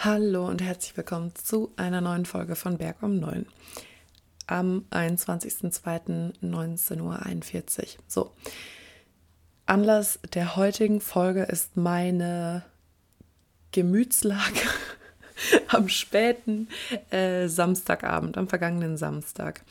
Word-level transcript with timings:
Hallo 0.00 0.46
und 0.46 0.62
herzlich 0.62 0.96
willkommen 0.96 1.34
zu 1.34 1.72
einer 1.74 2.00
neuen 2.00 2.24
Folge 2.24 2.54
von 2.54 2.78
Berg 2.78 3.02
um 3.02 3.18
9 3.18 3.46
am 4.46 4.84
21.02.19.41 4.92 7.02
Uhr. 7.02 7.22
So, 8.06 8.30
Anlass 9.66 10.20
der 10.34 10.54
heutigen 10.54 11.00
Folge 11.00 11.42
ist 11.42 11.76
meine 11.76 12.62
Gemütslage 13.72 14.60
am 15.66 15.88
späten 15.88 16.68
äh, 17.10 17.48
Samstagabend, 17.48 18.38
am 18.38 18.46
vergangenen 18.46 18.96
Samstag. 18.96 19.64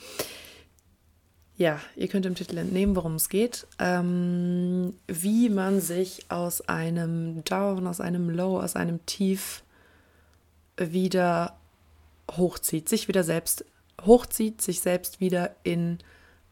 Ja, 1.56 1.80
ihr 1.96 2.10
könnt 2.10 2.26
im 2.26 2.36
Titel 2.36 2.58
entnehmen, 2.58 2.98
worum 2.98 3.16
es 3.16 3.30
geht. 3.30 3.66
Ähm, 3.80 4.94
wie 5.08 5.48
man 5.48 5.80
sich 5.80 6.26
aus 6.28 6.68
einem 6.68 7.46
Down, 7.46 7.88
aus 7.88 8.02
einem 8.02 8.30
Low, 8.30 8.60
aus 8.60 8.76
einem 8.76 9.06
Tief 9.06 9.64
wieder 10.78 11.58
hochzieht, 12.32 12.90
sich 12.90 13.08
wieder 13.08 13.24
selbst 13.24 13.66
hochzieht, 14.06 14.62
sich 14.62 14.82
selbst 14.82 15.20
wieder 15.20 15.56
in 15.64 16.00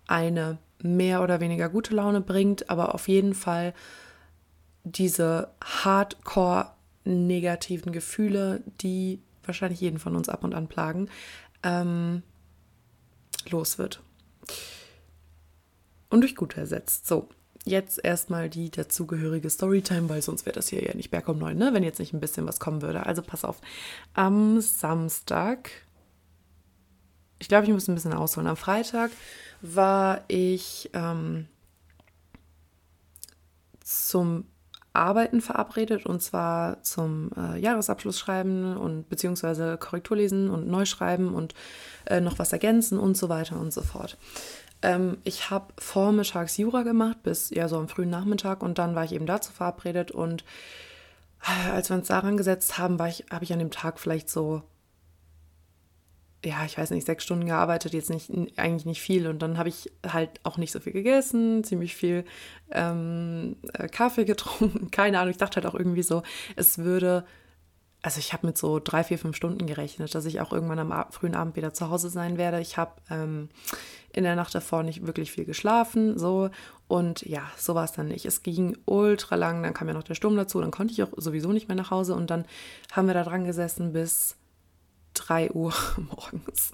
eine 0.07 0.57
mehr 0.81 1.21
oder 1.21 1.39
weniger 1.39 1.69
gute 1.69 1.95
Laune 1.95 2.21
bringt, 2.21 2.69
aber 2.69 2.93
auf 2.93 3.07
jeden 3.07 3.33
Fall 3.33 3.73
diese 4.83 5.49
hardcore 5.63 6.71
negativen 7.03 7.91
Gefühle, 7.91 8.63
die 8.81 9.19
wahrscheinlich 9.43 9.81
jeden 9.81 9.99
von 9.99 10.15
uns 10.15 10.29
ab 10.29 10.43
und 10.43 10.53
an 10.53 10.67
plagen, 10.67 11.09
ähm, 11.63 12.23
los 13.49 13.77
wird. 13.77 14.01
Und 16.09 16.21
durch 16.21 16.35
gut 16.35 16.57
ersetzt. 16.57 17.07
So, 17.07 17.29
jetzt 17.65 18.03
erstmal 18.03 18.49
die 18.49 18.69
dazugehörige 18.69 19.49
Storytime, 19.49 20.07
weil 20.07 20.21
sonst 20.21 20.45
wäre 20.45 20.55
das 20.55 20.69
hier 20.69 20.83
ja 20.83 20.95
nicht 20.95 21.11
Berg 21.11 21.27
um 21.27 21.39
neun, 21.39 21.57
ne? 21.57 21.73
wenn 21.73 21.83
jetzt 21.83 21.99
nicht 21.99 22.13
ein 22.13 22.19
bisschen 22.19 22.47
was 22.47 22.59
kommen 22.59 22.81
würde. 22.81 23.05
Also 23.05 23.21
pass 23.21 23.43
auf. 23.43 23.59
Am 24.13 24.61
Samstag, 24.61 25.71
ich 27.39 27.47
glaube, 27.47 27.65
ich 27.65 27.73
muss 27.73 27.87
ein 27.87 27.95
bisschen 27.95 28.13
ausholen. 28.13 28.47
Am 28.47 28.55
Freitag 28.55 29.11
war 29.61 30.23
ich 30.27 30.91
ähm, 30.93 31.47
zum 33.81 34.45
Arbeiten 34.93 35.41
verabredet 35.41 36.05
und 36.05 36.21
zwar 36.21 36.81
zum 36.83 37.31
äh, 37.35 37.59
Jahresabschluss 37.59 38.17
schreiben 38.17 38.77
und 38.77 39.09
beziehungsweise 39.09 39.77
Korrektur 39.77 40.17
lesen 40.17 40.49
und 40.49 40.67
neu 40.67 40.85
schreiben 40.85 41.33
und 41.33 41.53
äh, 42.05 42.21
noch 42.21 42.39
was 42.39 42.53
ergänzen 42.53 42.97
und 42.97 43.17
so 43.17 43.27
weiter 43.27 43.59
und 43.59 43.73
so 43.73 43.81
fort. 43.81 44.17
Ähm, 44.85 45.17
ich 45.23 45.49
habe 45.49 45.73
vormittags 45.79 46.57
Jura 46.57 46.83
gemacht, 46.83 47.23
bis 47.23 47.49
ja 47.49 47.67
so 47.67 47.77
am 47.77 47.89
frühen 47.89 48.11
Nachmittag 48.11 48.61
und 48.61 48.77
dann 48.77 48.93
war 48.93 49.03
ich 49.03 49.13
eben 49.13 49.25
dazu 49.25 49.51
verabredet 49.51 50.11
und 50.11 50.45
äh, 51.41 51.71
als 51.71 51.89
wir 51.89 51.97
uns 51.97 52.07
daran 52.07 52.37
gesetzt 52.37 52.77
haben, 52.77 53.03
ich, 53.07 53.25
habe 53.31 53.43
ich 53.43 53.51
an 53.51 53.57
dem 53.57 53.71
Tag 53.71 53.99
vielleicht 53.99 54.29
so, 54.29 54.61
ja, 56.43 56.63
ich 56.65 56.77
weiß 56.77 56.91
nicht, 56.91 57.07
sechs 57.07 57.23
Stunden 57.23 57.47
gearbeitet, 57.47 57.93
jetzt 57.93 58.11
nicht, 58.11 58.29
eigentlich 58.57 58.85
nicht 58.85 59.01
viel. 59.01 59.25
Und 59.27 59.41
dann 59.41 59.57
habe 59.57 59.69
ich 59.69 59.91
halt 60.07 60.39
auch 60.43 60.57
nicht 60.57 60.71
so 60.71 60.79
viel 60.79 60.93
gegessen, 60.93 61.63
ziemlich 61.63 61.95
viel 61.95 62.23
ähm, 62.71 63.57
äh, 63.73 63.87
Kaffee 63.87 64.25
getrunken, 64.25 64.91
keine 64.91 65.19
Ahnung. 65.19 65.31
Ich 65.31 65.37
dachte 65.37 65.55
halt 65.55 65.65
auch 65.65 65.77
irgendwie 65.77 66.03
so, 66.03 66.21
es 66.55 66.77
würde 66.77 67.25
also 68.05 68.19
ich 68.19 68.33
habe 68.33 68.45
mit 68.45 68.55
so 68.55 68.79
drei, 68.79 69.03
vier, 69.03 69.17
fünf 69.17 69.35
Stunden 69.35 69.65
gerechnet, 69.65 70.13
dass 70.13 70.25
ich 70.25 70.39
auch 70.39 70.53
irgendwann 70.53 70.77
am 70.77 71.11
frühen 71.11 71.33
Abend 71.33 71.55
wieder 71.55 71.73
zu 71.73 71.89
Hause 71.89 72.11
sein 72.11 72.37
werde. 72.37 72.61
Ich 72.61 72.77
habe 72.77 72.91
ähm, 73.09 73.49
in 74.15 74.23
der 74.23 74.35
Nacht 74.35 74.55
davor 74.55 74.83
nicht 74.83 75.05
wirklich 75.05 75.31
viel 75.31 75.45
geschlafen, 75.45 76.17
so 76.17 76.49
und 76.87 77.21
ja, 77.23 77.43
so 77.57 77.75
war 77.75 77.83
es 77.83 77.91
dann 77.91 78.07
nicht. 78.07 78.25
Es 78.25 78.43
ging 78.43 78.77
ultra 78.85 79.35
lang, 79.35 79.61
dann 79.63 79.73
kam 79.73 79.87
ja 79.87 79.93
noch 79.93 80.03
der 80.03 80.15
Sturm 80.15 80.35
dazu, 80.35 80.61
dann 80.61 80.71
konnte 80.71 80.93
ich 80.93 81.03
auch 81.03 81.09
sowieso 81.17 81.51
nicht 81.51 81.67
mehr 81.67 81.75
nach 81.75 81.91
Hause 81.91 82.15
und 82.15 82.29
dann 82.29 82.45
haben 82.91 83.07
wir 83.07 83.13
da 83.13 83.23
dran 83.23 83.45
gesessen 83.45 83.93
bis 83.93 84.37
3 85.15 85.51
Uhr 85.51 85.73
morgens. 85.97 86.71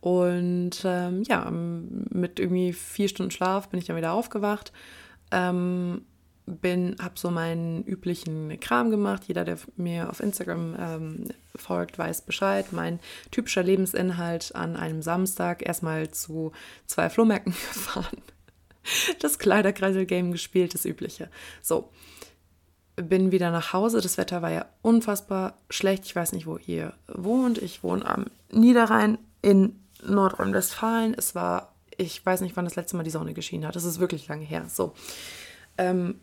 Und 0.00 0.82
ähm, 0.84 1.22
ja, 1.24 1.50
mit 1.50 2.40
irgendwie 2.40 2.72
vier 2.72 3.08
Stunden 3.08 3.30
Schlaf 3.30 3.68
bin 3.68 3.78
ich 3.78 3.86
dann 3.86 3.96
wieder 3.96 4.12
aufgewacht. 4.12 4.72
Ähm, 5.30 6.06
bin, 6.46 6.96
habe 7.00 7.18
so 7.18 7.30
meinen 7.30 7.84
üblichen 7.84 8.58
Kram 8.60 8.90
gemacht. 8.90 9.24
Jeder, 9.26 9.44
der 9.44 9.58
mir 9.76 10.10
auf 10.10 10.20
Instagram 10.20 10.76
ähm, 10.78 11.24
folgt, 11.54 11.98
weiß 11.98 12.22
Bescheid. 12.22 12.72
Mein 12.72 12.98
typischer 13.30 13.62
Lebensinhalt 13.62 14.54
an 14.54 14.76
einem 14.76 15.02
Samstag 15.02 15.64
erstmal 15.64 16.10
zu 16.10 16.52
zwei 16.86 17.08
Flohmärkten 17.10 17.52
gefahren. 17.72 18.18
Das 19.20 19.38
Kleiderkreisel-Game 19.38 20.32
gespielt, 20.32 20.74
das 20.74 20.84
übliche. 20.84 21.30
So, 21.62 21.90
bin 22.96 23.30
wieder 23.30 23.50
nach 23.50 23.72
Hause. 23.72 24.00
Das 24.00 24.18
Wetter 24.18 24.42
war 24.42 24.50
ja 24.50 24.66
unfassbar 24.82 25.58
schlecht. 25.70 26.04
Ich 26.04 26.16
weiß 26.16 26.32
nicht, 26.32 26.46
wo 26.46 26.58
ihr 26.58 26.94
wohnt. 27.06 27.58
Ich 27.58 27.84
wohne 27.84 28.04
am 28.04 28.26
Niederrhein 28.50 29.18
in 29.40 29.78
Nordrhein-Westfalen. 30.04 31.14
Es 31.14 31.36
war, 31.36 31.72
ich 31.96 32.24
weiß 32.24 32.40
nicht, 32.40 32.56
wann 32.56 32.64
das 32.64 32.74
letzte 32.76 32.96
Mal 32.96 33.04
die 33.04 33.10
Sonne 33.10 33.34
geschienen 33.34 33.66
hat. 33.66 33.76
Das 33.76 33.84
ist 33.84 34.00
wirklich 34.00 34.26
lange 34.26 34.44
her. 34.44 34.66
So. 34.68 34.94
Ähm, 35.78 36.16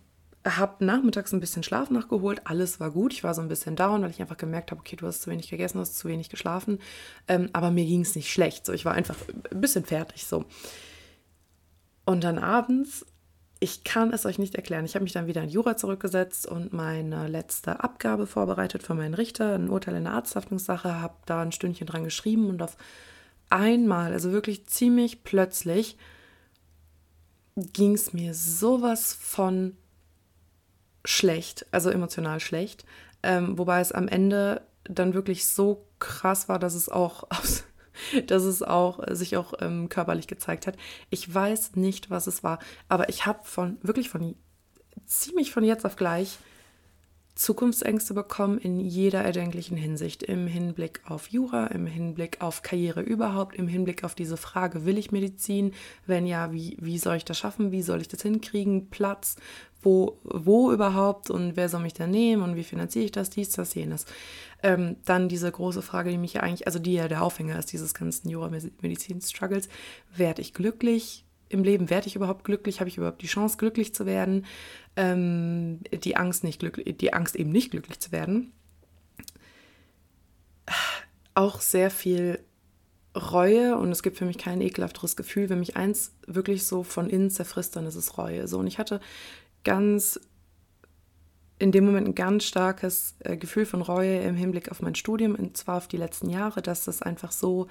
habe 0.46 0.86
nachmittags 0.86 1.34
ein 1.34 1.40
bisschen 1.40 1.64
Schlaf 1.64 1.90
nachgeholt. 1.90 2.42
Alles 2.46 2.80
war 2.80 2.92
gut. 2.92 3.14
Ich 3.14 3.24
war 3.24 3.34
so 3.34 3.42
ein 3.42 3.50
bisschen 3.50 3.76
down, 3.76 4.02
weil 4.02 4.12
ich 4.12 4.22
einfach 4.22 4.38
gemerkt 4.38 4.72
habe, 4.72 4.80
okay, 4.80 4.96
du 4.96 5.06
hast 5.06 5.22
zu 5.22 5.30
wenig 5.30 5.50
gegessen, 5.50 5.80
hast 5.80 5.98
zu 5.98 6.08
wenig 6.08 6.30
geschlafen. 6.30 6.80
Ähm, 7.28 7.50
aber 7.54 7.72
mir 7.72 7.86
ging 7.86 8.02
es 8.02 8.16
nicht 8.16 8.32
schlecht. 8.32 8.66
So, 8.66 8.74
ich 8.74 8.86
war 8.86 8.94
einfach 8.94 9.16
ein 9.52 9.62
bisschen 9.62 9.86
fertig. 9.86 10.26
So. 10.26 10.46
Und 12.06 12.24
dann 12.24 12.40
abends, 12.40 13.06
ich 13.60 13.84
kann 13.84 14.14
es 14.14 14.26
euch 14.26 14.40
nicht 14.40 14.56
erklären. 14.56 14.86
Ich 14.86 14.96
habe 14.96 15.04
mich 15.04 15.12
dann 15.12 15.28
wieder 15.28 15.44
in 15.44 15.50
Jura 15.50 15.76
zurückgesetzt 15.76 16.48
und 16.48 16.72
meine 16.72 17.28
letzte 17.28 17.84
Abgabe 17.84 18.26
vorbereitet 18.26 18.84
für 18.84 18.94
meinen 18.94 19.14
Richter, 19.14 19.56
ein 19.56 19.70
Urteil 19.70 19.96
in 19.96 20.06
der 20.06 20.14
Arzthaftungssache, 20.14 21.02
habe 21.02 21.16
da 21.26 21.42
ein 21.42 21.52
Stündchen 21.52 21.88
dran 21.88 22.06
geschrieben 22.06 22.48
und 22.48 22.62
auf 22.62 22.78
einmal, 23.50 24.14
also 24.14 24.32
wirklich 24.32 24.68
ziemlich 24.68 25.24
plötzlich, 25.24 25.98
ging 27.56 27.94
es 27.94 28.14
mir 28.14 28.34
sowas 28.34 29.14
von 29.14 29.76
schlecht, 31.06 31.66
also 31.72 31.90
emotional 31.90 32.40
schlecht. 32.40 32.86
Ähm, 33.24 33.58
wobei 33.58 33.82
es 33.82 33.92
am 33.92 34.08
Ende 34.08 34.62
dann 34.84 35.14
wirklich 35.14 35.48
so 35.48 35.86
krass 36.00 36.50
war, 36.50 36.60
dass 36.60 36.74
es 36.74 36.90
auch 36.90 37.28
dass 38.28 38.44
es 38.44 38.64
auch 38.64 39.00
sich 39.10 39.38
auch 39.38 39.54
ähm, 39.60 39.90
körperlich 39.90 40.28
gezeigt 40.28 40.68
hat. 40.68 40.76
Ich 41.10 41.34
weiß 41.34 41.76
nicht, 41.76 42.10
was 42.10 42.28
es 42.28 42.44
war, 42.44 42.60
aber 42.88 43.10
ich 43.10 43.26
habe 43.26 43.40
von 43.44 43.78
wirklich 43.82 44.10
von 44.10 44.36
ziemlich 45.06 45.52
von 45.52 45.64
jetzt 45.64 45.86
auf 45.86 45.96
gleich 45.96 46.38
Zukunftsängste 47.40 48.14
bekommen 48.14 48.58
in 48.58 48.82
jeder 48.82 49.22
erdenklichen 49.22 49.78
Hinsicht. 49.78 50.24
Im 50.24 50.46
Hinblick 50.46 51.00
auf 51.06 51.30
Jura, 51.30 51.68
im 51.68 51.86
Hinblick 51.86 52.42
auf 52.42 52.64
Karriere 52.64 53.00
überhaupt, 53.00 53.56
im 53.56 53.70
Hinblick 53.70 54.04
auf 54.04 54.14
diese 54.14 54.36
Frage, 54.36 54.86
will 54.86 54.98
ich 54.98 55.14
Medizin? 55.14 55.74
Wenn 56.06 56.28
ja, 56.28 56.52
wie, 56.52 56.76
wie 56.82 56.98
soll 56.98 57.16
ich 57.16 57.24
das 57.24 57.38
schaffen? 57.38 57.72
Wie 57.72 57.82
soll 57.82 58.02
ich 58.02 58.10
das 58.10 58.24
hinkriegen? 58.24 58.90
Platz, 58.90 59.38
wo, 59.82 60.20
wo 60.26 60.74
überhaupt 60.74 61.30
und 61.30 61.56
wer 61.56 61.70
soll 61.70 61.82
mich 61.82 61.94
da 61.94 62.08
nehmen 62.08 62.44
und 62.44 62.58
wie 62.58 62.66
finanziere 62.66 63.06
ich 63.06 63.14
das, 63.14 63.30
dies, 63.30 63.52
das, 63.52 63.74
jenes. 63.74 64.06
Ähm, 64.62 64.98
dann 65.06 65.30
diese 65.30 65.50
große 65.50 65.82
Frage, 65.82 66.12
die 66.12 66.18
mich 66.18 66.34
ja 66.34 66.42
eigentlich, 66.42 66.68
also 66.68 66.78
die 66.78 66.96
ja 66.96 67.08
der 67.08 67.24
Aufhänger 67.24 67.58
ist 67.58 67.72
dieses 67.72 67.94
ganzen 67.94 68.28
Jura-Medizin-Struggles, 68.28 69.70
werde 70.14 70.42
ich 70.42 70.54
glücklich? 70.54 71.24
Im 71.50 71.64
Leben 71.64 71.90
werde 71.90 72.08
ich 72.08 72.16
überhaupt 72.16 72.44
glücklich? 72.44 72.80
Habe 72.80 72.90
ich 72.90 72.98
überhaupt 72.98 73.22
die 73.22 73.28
Chance, 73.28 73.58
glücklich 73.58 73.94
zu 73.94 74.06
werden? 74.06 74.46
ähm, 75.00 75.80
die 75.92 76.18
Angst 76.18 76.44
nicht 76.44 76.60
glücklich, 76.60 76.98
die 76.98 77.14
Angst 77.14 77.38
eben 77.38 77.52
nicht 77.52 77.72
glücklich 77.72 78.00
zu 78.00 78.12
werden. 78.12 78.52
Auch 81.34 81.62
sehr 81.62 81.90
viel 81.90 82.40
Reue 83.16 83.78
und 83.78 83.92
es 83.92 84.04
gibt 84.04 84.18
für 84.18 84.26
mich 84.26 84.38
kein 84.38 84.60
ekelhafteres 84.60 85.16
Gefühl. 85.16 85.50
Wenn 85.50 85.60
mich 85.60 85.78
eins 85.78 86.12
wirklich 86.28 86.66
so 86.66 86.84
von 86.84 87.10
innen 87.10 87.30
zerfrisst, 87.30 87.78
dann 87.78 87.86
ist 87.86 87.96
es 87.96 88.18
Reue. 88.18 88.48
So 88.50 88.60
und 88.60 88.68
ich 88.68 88.78
hatte 88.78 89.00
ganz 89.64 90.20
in 91.60 91.72
dem 91.72 91.86
Moment 91.86 92.08
ein 92.08 92.16
ganz 92.16 92.46
starkes 92.46 93.16
äh, 93.20 93.38
Gefühl 93.38 93.66
von 93.66 93.82
Reue 93.82 94.20
im 94.22 94.36
Hinblick 94.36 94.72
auf 94.72 94.82
mein 94.82 94.96
Studium 94.96 95.36
und 95.36 95.58
zwar 95.58 95.78
auf 95.78 95.88
die 95.88 95.98
letzten 95.98 96.30
Jahre, 96.30 96.62
dass 96.62 96.86
das 96.86 97.02
einfach 97.02 97.32
so 97.32 97.68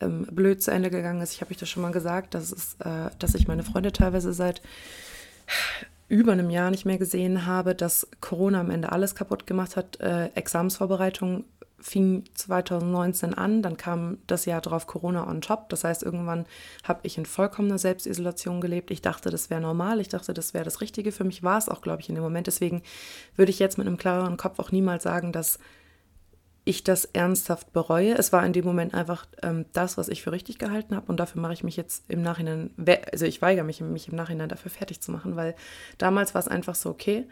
ähm, 0.00 0.26
blöd 0.30 0.62
zu 0.62 0.70
Ende 0.70 0.90
gegangen 0.90 1.20
ist. 1.20 1.34
Ich 1.34 1.42
habe 1.42 1.50
euch 1.50 1.58
das 1.58 1.68
schon 1.68 1.82
mal 1.82 1.92
gesagt, 1.92 2.34
dass, 2.34 2.50
es, 2.50 2.76
äh, 2.80 3.10
dass 3.18 3.34
ich 3.34 3.46
meine 3.46 3.62
Freunde 3.62 3.92
teilweise 3.92 4.32
seit 4.32 4.62
über 6.08 6.32
einem 6.32 6.50
Jahr 6.50 6.70
nicht 6.70 6.86
mehr 6.86 6.98
gesehen 6.98 7.46
habe, 7.46 7.74
dass 7.74 8.08
Corona 8.20 8.60
am 8.60 8.70
Ende 8.70 8.92
alles 8.92 9.14
kaputt 9.14 9.46
gemacht 9.46 9.76
hat. 9.76 10.00
Äh, 10.00 10.26
Examsvorbereitung 10.34 11.44
fing 11.86 12.24
2019 12.34 13.32
an, 13.34 13.62
dann 13.62 13.76
kam 13.76 14.18
das 14.26 14.44
Jahr 14.44 14.60
drauf 14.60 14.88
Corona 14.88 15.28
on 15.28 15.40
top. 15.40 15.68
Das 15.68 15.84
heißt, 15.84 16.02
irgendwann 16.02 16.44
habe 16.82 17.00
ich 17.04 17.16
in 17.16 17.26
vollkommener 17.26 17.78
Selbstisolation 17.78 18.60
gelebt. 18.60 18.90
Ich 18.90 19.02
dachte, 19.02 19.30
das 19.30 19.50
wäre 19.50 19.60
normal. 19.60 20.00
Ich 20.00 20.08
dachte, 20.08 20.34
das 20.34 20.52
wäre 20.52 20.64
das 20.64 20.80
Richtige 20.80 21.12
für 21.12 21.22
mich. 21.22 21.44
War 21.44 21.58
es 21.58 21.68
auch, 21.68 21.82
glaube 21.82 22.02
ich, 22.02 22.08
in 22.08 22.16
dem 22.16 22.24
Moment. 22.24 22.48
Deswegen 22.48 22.82
würde 23.36 23.50
ich 23.50 23.60
jetzt 23.60 23.78
mit 23.78 23.86
einem 23.86 23.98
klareren 23.98 24.36
Kopf 24.36 24.58
auch 24.58 24.72
niemals 24.72 25.04
sagen, 25.04 25.30
dass 25.30 25.60
ich 26.64 26.82
das 26.82 27.04
ernsthaft 27.04 27.72
bereue. 27.72 28.14
Es 28.18 28.32
war 28.32 28.44
in 28.44 28.52
dem 28.52 28.64
Moment 28.64 28.92
einfach 28.92 29.26
ähm, 29.44 29.66
das, 29.72 29.96
was 29.96 30.08
ich 30.08 30.24
für 30.24 30.32
richtig 30.32 30.58
gehalten 30.58 30.96
habe 30.96 31.06
und 31.06 31.20
dafür 31.20 31.40
mache 31.40 31.52
ich 31.52 31.62
mich 31.62 31.76
jetzt 31.76 32.10
im 32.10 32.22
Nachhinein, 32.22 32.70
also 33.12 33.24
ich 33.24 33.40
weigere 33.40 33.62
mich, 33.62 33.80
mich 33.80 34.08
im 34.08 34.16
Nachhinein 34.16 34.48
dafür 34.48 34.72
fertig 34.72 35.00
zu 35.00 35.12
machen, 35.12 35.36
weil 35.36 35.54
damals 35.98 36.34
war 36.34 36.40
es 36.40 36.48
einfach 36.48 36.74
so, 36.74 36.90
okay, 36.90 37.28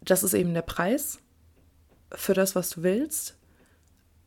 das 0.00 0.24
ist 0.24 0.34
eben 0.34 0.52
der 0.52 0.62
Preis 0.62 1.20
für 2.12 2.34
das, 2.34 2.56
was 2.56 2.70
du 2.70 2.82
willst 2.82 3.36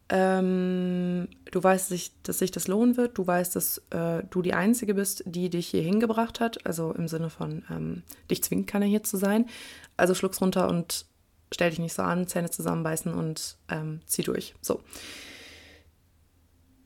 Ähm, 0.09 1.27
du 1.51 1.61
weißt, 1.61 1.93
dass 2.23 2.39
sich 2.39 2.51
das 2.51 2.67
lohnen 2.67 2.95
wird. 2.95 3.17
Du 3.17 3.27
weißt, 3.27 3.55
dass 3.55 3.81
äh, 3.89 4.23
du 4.29 4.41
die 4.41 4.53
Einzige 4.53 4.93
bist, 4.93 5.23
die 5.25 5.49
dich 5.49 5.67
hier 5.67 5.81
hingebracht 5.81 6.39
hat. 6.39 6.65
Also 6.65 6.93
im 6.93 7.07
Sinne 7.07 7.29
von, 7.29 7.63
ähm, 7.69 8.03
dich 8.31 8.43
zwingt 8.43 8.67
keiner 8.67 8.85
hier 8.85 9.03
zu 9.03 9.17
sein. 9.17 9.47
Also 9.97 10.15
schluck's 10.15 10.41
runter 10.41 10.69
und 10.69 11.05
stell 11.51 11.69
dich 11.69 11.79
nicht 11.79 11.93
so 11.93 12.03
an, 12.03 12.27
Zähne 12.27 12.49
zusammenbeißen 12.49 13.13
und 13.13 13.57
ähm, 13.69 14.01
zieh 14.05 14.23
durch. 14.23 14.55
So. 14.61 14.81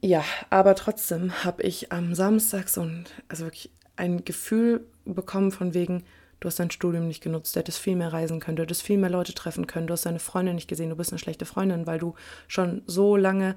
Ja, 0.01 0.23
aber 0.49 0.73
trotzdem 0.75 1.43
habe 1.43 1.61
ich 1.61 1.91
am 1.91 2.15
Samstag 2.15 2.69
so 2.69 2.81
ein, 2.81 3.05
also 3.27 3.45
wirklich 3.45 3.71
ein 3.95 4.25
Gefühl 4.25 4.87
bekommen 5.05 5.51
von 5.51 5.75
wegen, 5.75 6.03
du 6.41 6.47
hast 6.47 6.59
dein 6.59 6.71
Studium 6.71 7.07
nicht 7.07 7.23
genutzt, 7.23 7.55
du 7.55 7.59
hättest 7.59 7.77
viel 7.77 7.95
mehr 7.95 8.11
reisen 8.11 8.39
können, 8.41 8.57
du 8.57 8.63
hättest 8.63 8.81
viel 8.81 8.97
mehr 8.97 9.09
Leute 9.09 9.33
treffen 9.33 9.67
können, 9.67 9.87
du 9.87 9.93
hast 9.93 10.05
deine 10.05 10.19
Freundin 10.19 10.55
nicht 10.55 10.67
gesehen, 10.67 10.89
du 10.89 10.97
bist 10.97 11.11
eine 11.11 11.19
schlechte 11.19 11.45
Freundin, 11.45 11.87
weil 11.87 11.99
du 11.99 12.15
schon 12.47 12.81
so 12.87 13.15
lange, 13.15 13.55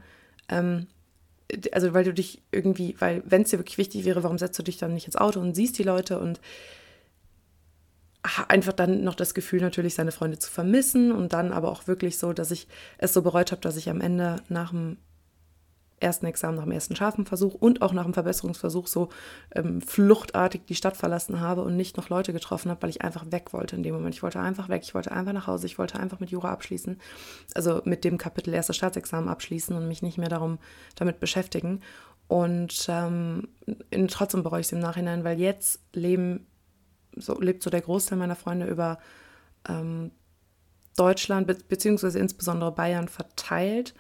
ähm, 0.48 0.86
also 1.72 1.94
weil 1.94 2.04
du 2.04 2.14
dich 2.14 2.42
irgendwie, 2.52 2.94
weil 3.00 3.22
wenn 3.24 3.42
es 3.42 3.50
dir 3.50 3.58
wirklich 3.58 3.78
wichtig 3.78 4.04
wäre, 4.04 4.22
warum 4.22 4.38
setzt 4.38 4.58
du 4.58 4.62
dich 4.62 4.76
dann 4.76 4.94
nicht 4.94 5.06
ins 5.06 5.16
Auto 5.16 5.40
und 5.40 5.54
siehst 5.54 5.78
die 5.78 5.82
Leute 5.82 6.20
und 6.20 6.40
einfach 8.48 8.72
dann 8.72 9.02
noch 9.02 9.14
das 9.14 9.34
Gefühl 9.34 9.60
natürlich, 9.60 9.94
seine 9.94 10.12
Freunde 10.12 10.38
zu 10.38 10.50
vermissen 10.50 11.10
und 11.10 11.32
dann 11.32 11.52
aber 11.52 11.70
auch 11.72 11.86
wirklich 11.86 12.18
so, 12.18 12.32
dass 12.32 12.50
ich 12.50 12.68
es 12.98 13.12
so 13.12 13.22
bereut 13.22 13.50
habe, 13.50 13.60
dass 13.62 13.76
ich 13.76 13.88
am 13.90 14.00
Ende 14.00 14.36
nach 14.48 14.70
dem 14.70 14.98
ersten 16.04 16.26
Examen, 16.26 16.56
nach 16.56 16.64
dem 16.64 16.72
ersten 16.72 16.94
scharfen 16.94 17.26
Versuch 17.26 17.54
und 17.54 17.82
auch 17.82 17.92
nach 17.92 18.04
dem 18.04 18.14
Verbesserungsversuch 18.14 18.86
so 18.86 19.08
ähm, 19.54 19.80
fluchtartig 19.80 20.66
die 20.66 20.74
Stadt 20.74 20.96
verlassen 20.96 21.40
habe 21.40 21.62
und 21.62 21.76
nicht 21.76 21.96
noch 21.96 22.10
Leute 22.10 22.32
getroffen 22.32 22.70
habe, 22.70 22.82
weil 22.82 22.90
ich 22.90 23.02
einfach 23.02 23.24
weg 23.32 23.52
wollte 23.52 23.74
in 23.74 23.82
dem 23.82 23.94
Moment. 23.94 24.14
Ich 24.14 24.22
wollte 24.22 24.38
einfach 24.38 24.68
weg, 24.68 24.82
ich 24.84 24.94
wollte 24.94 25.10
einfach 25.10 25.32
nach 25.32 25.46
Hause, 25.46 25.66
ich 25.66 25.78
wollte 25.78 25.98
einfach 25.98 26.20
mit 26.20 26.30
Jura 26.30 26.52
abschließen, 26.52 27.00
also 27.54 27.82
mit 27.84 28.04
dem 28.04 28.18
Kapitel 28.18 28.54
erste 28.54 28.74
Staatsexamen 28.74 29.28
abschließen 29.28 29.74
und 29.74 29.88
mich 29.88 30.02
nicht 30.02 30.18
mehr 30.18 30.28
darum 30.28 30.58
damit 30.94 31.18
beschäftigen. 31.18 31.80
Und 32.28 32.86
ähm, 32.88 33.48
trotzdem 34.08 34.42
bereue 34.42 34.60
ich 34.60 34.66
es 34.66 34.72
im 34.72 34.78
Nachhinein, 34.78 35.24
weil 35.24 35.40
jetzt 35.40 35.80
leben, 35.92 36.46
so, 37.16 37.38
lebt 37.40 37.62
so 37.62 37.70
der 37.70 37.82
Großteil 37.82 38.18
meiner 38.18 38.36
Freunde 38.36 38.66
über 38.66 38.98
ähm, 39.68 40.10
Deutschland 40.96 41.46
be 41.46 41.56
beziehungsweise 41.68 42.18
insbesondere 42.18 42.72
Bayern 42.72 43.08
verteilt. 43.08 43.94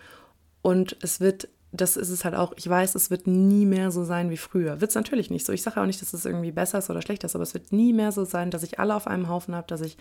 Und 0.62 0.96
es 1.02 1.20
wird 1.20 1.48
das 1.74 1.96
ist 1.96 2.10
es 2.10 2.24
halt 2.24 2.36
auch, 2.36 2.52
ich 2.56 2.68
weiß, 2.68 2.94
es 2.94 3.10
wird 3.10 3.26
nie 3.26 3.66
mehr 3.66 3.90
so 3.90 4.04
sein 4.04 4.30
wie 4.30 4.36
früher. 4.36 4.80
Wird 4.80 4.90
es 4.90 4.94
natürlich 4.94 5.28
nicht 5.30 5.44
so. 5.44 5.52
Ich 5.52 5.62
sage 5.62 5.80
auch 5.80 5.86
nicht, 5.86 6.00
dass 6.00 6.12
es 6.12 6.24
irgendwie 6.24 6.52
besser 6.52 6.78
ist 6.78 6.88
oder 6.88 7.02
schlechter 7.02 7.26
ist, 7.26 7.34
aber 7.34 7.42
es 7.42 7.52
wird 7.52 7.72
nie 7.72 7.92
mehr 7.92 8.12
so 8.12 8.24
sein, 8.24 8.52
dass 8.52 8.62
ich 8.62 8.78
alle 8.78 8.94
auf 8.94 9.08
einem 9.08 9.28
Haufen 9.28 9.56
habe, 9.56 9.66
dass 9.66 9.80
ich 9.80 9.98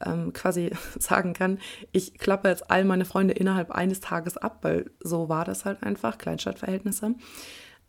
ähm, 0.00 0.32
quasi 0.32 0.70
sagen 0.98 1.34
kann, 1.34 1.58
ich 1.92 2.18
klappe 2.18 2.48
jetzt 2.48 2.70
all 2.70 2.84
meine 2.84 3.04
Freunde 3.04 3.34
innerhalb 3.34 3.70
eines 3.70 4.00
Tages 4.00 4.38
ab, 4.38 4.60
weil 4.62 4.90
so 5.00 5.28
war 5.28 5.44
das 5.44 5.66
halt 5.66 5.82
einfach, 5.82 6.16
Kleinstadtverhältnisse. 6.16 7.14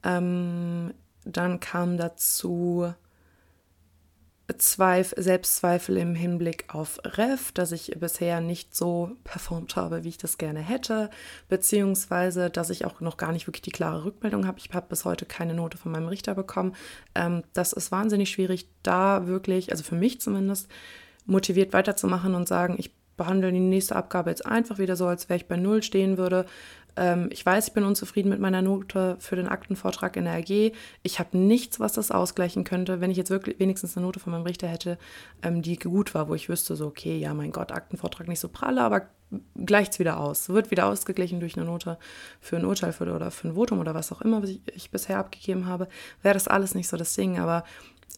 Ähm, 0.04 0.94
dann 1.24 1.60
kam 1.62 1.95
dazu 1.98 2.94
Zweif 4.58 5.14
Selbstzweifel 5.18 5.98
im 5.98 6.14
Hinblick 6.14 6.66
auf 6.74 7.00
Ref, 7.06 7.52
dass 7.54 7.72
ich 7.72 7.96
bisher 8.00 8.42
nicht 8.42 8.76
so 8.76 9.12
performt 9.24 9.76
habe, 9.76 10.04
wie 10.04 10.10
ich 10.10 10.18
das 10.18 10.38
gerne 10.38 10.60
hätte, 10.60 11.10
beziehungsweise 11.48 12.50
dass 12.50 12.70
ich 12.70 12.86
auch 12.86 13.00
noch 13.00 13.18
gar 13.18 13.32
nicht 13.32 13.48
wirklich 13.48 13.62
die 13.62 13.72
klare 13.72 14.04
Rückmeldung 14.04 14.46
habe. 14.46 14.60
Ich 14.60 14.70
habe 14.74 14.88
bis 14.90 15.06
heute 15.06 15.26
keine 15.26 15.54
Note 15.54 15.78
von 15.78 15.92
meinem 15.92 16.08
Richter 16.08 16.36
bekommen. 16.36 16.76
Ähm, 17.16 17.44
das 17.54 17.72
ist 17.72 17.92
wahnsinnig 17.92 18.30
schwierig, 18.30 18.68
da 18.84 19.26
wirklich, 19.28 19.72
also 19.72 19.84
für 19.84 19.96
mich 19.96 20.20
zumindest, 20.20 20.68
motiviert 21.26 21.72
weiterzumachen 21.72 22.36
und 22.36 22.48
sagen, 22.48 22.76
ich 22.78 22.92
behandle 23.21 23.51
die 23.51 23.59
nächste 23.59 23.95
Abgabe 23.95 24.31
jetzt 24.31 24.47
einfach 24.47 24.79
wieder 24.79 24.95
so, 24.95 25.06
als 25.06 25.29
wäre 25.29 25.38
ich 25.38 25.47
bei 25.47 25.56
Null 25.56 25.83
stehen 25.83 26.18
würde. 26.18 26.47
Ähm, 26.95 27.29
ich 27.31 27.45
weiß, 27.45 27.68
ich 27.68 27.73
bin 27.73 27.83
unzufrieden 27.83 28.29
mit 28.29 28.39
meiner 28.39 28.63
Note 28.63 29.15
für 29.19 29.35
den 29.35 29.47
Aktenvortrag 29.47 30.15
in 30.15 30.25
der 30.25 30.33
AG. 30.33 30.71
Ich 31.03 31.19
habe 31.19 31.38
nichts, 31.38 31.79
was 31.79 31.94
das 31.94 32.09
ausgleichen 32.09 32.63
könnte, 32.63 33.00
wenn 33.00 33.12
ich 33.12 33.18
jetzt 33.18 33.29
wirklich 33.29 33.59
wenigstens 33.59 33.95
eine 33.95 34.07
Note 34.07 34.19
von 34.19 34.31
meinem 34.31 34.45
Richter 34.45 34.68
hätte, 34.68 34.97
ähm, 35.44 35.62
die 35.62 35.77
gut 35.77 36.15
war, 36.15 36.29
wo 36.29 36.33
ich 36.33 36.50
wüsste, 36.50 36.75
so, 36.75 36.88
okay, 36.88 37.19
ja, 37.19 37.35
mein 37.35 37.51
Gott, 37.51 37.71
Aktenvortrag 37.71 38.27
nicht 38.27 38.39
so 38.39 38.50
pralle, 38.50 38.81
aber 38.81 39.03
gleicht 39.63 39.94
es 39.94 40.00
wieder 40.00 40.19
aus. 40.19 40.50
Wird 40.50 40.71
wieder 40.71 40.88
ausgeglichen 40.88 41.39
durch 41.39 41.56
eine 41.56 41.65
Note 41.65 42.00
für 42.39 42.57
ein 42.57 42.65
Urteil 42.65 42.91
für, 42.91 43.03
oder 43.03 43.29
für 43.29 43.50
ein 43.50 43.53
Votum 43.53 43.79
oder 43.79 43.94
was 43.94 44.12
auch 44.12 44.21
immer, 44.21 44.41
was 44.41 44.50
ich, 44.50 44.62
ich 44.73 44.89
bisher 44.89 45.19
abgegeben 45.19 45.68
habe. 45.68 45.88
Wäre 46.23 46.33
das 46.33 46.47
alles 46.47 46.73
nicht 46.73 46.88
so 46.88 46.97
das 46.97 47.13
Ding, 47.13 47.38
aber 47.38 47.65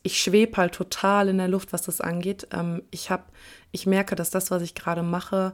ich 0.04 0.22
schwebe 0.22 0.58
halt 0.58 0.76
total 0.76 1.30
in 1.30 1.38
der 1.38 1.48
Luft, 1.48 1.74
was 1.74 1.82
das 1.82 2.02
angeht. 2.02 2.48
Ähm, 2.52 2.84
ich 2.92 3.10
habe, 3.10 3.24
ich 3.72 3.86
merke, 3.86 4.16
dass 4.16 4.30
das, 4.30 4.52
was 4.52 4.62
ich 4.62 4.76
gerade 4.76 5.02
mache, 5.02 5.54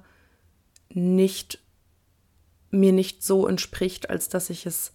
nicht 0.89 1.59
mir 2.71 2.91
nicht 2.91 3.23
so 3.23 3.47
entspricht, 3.47 4.09
als 4.09 4.29
dass 4.29 4.49
ich 4.49 4.65
es 4.65 4.91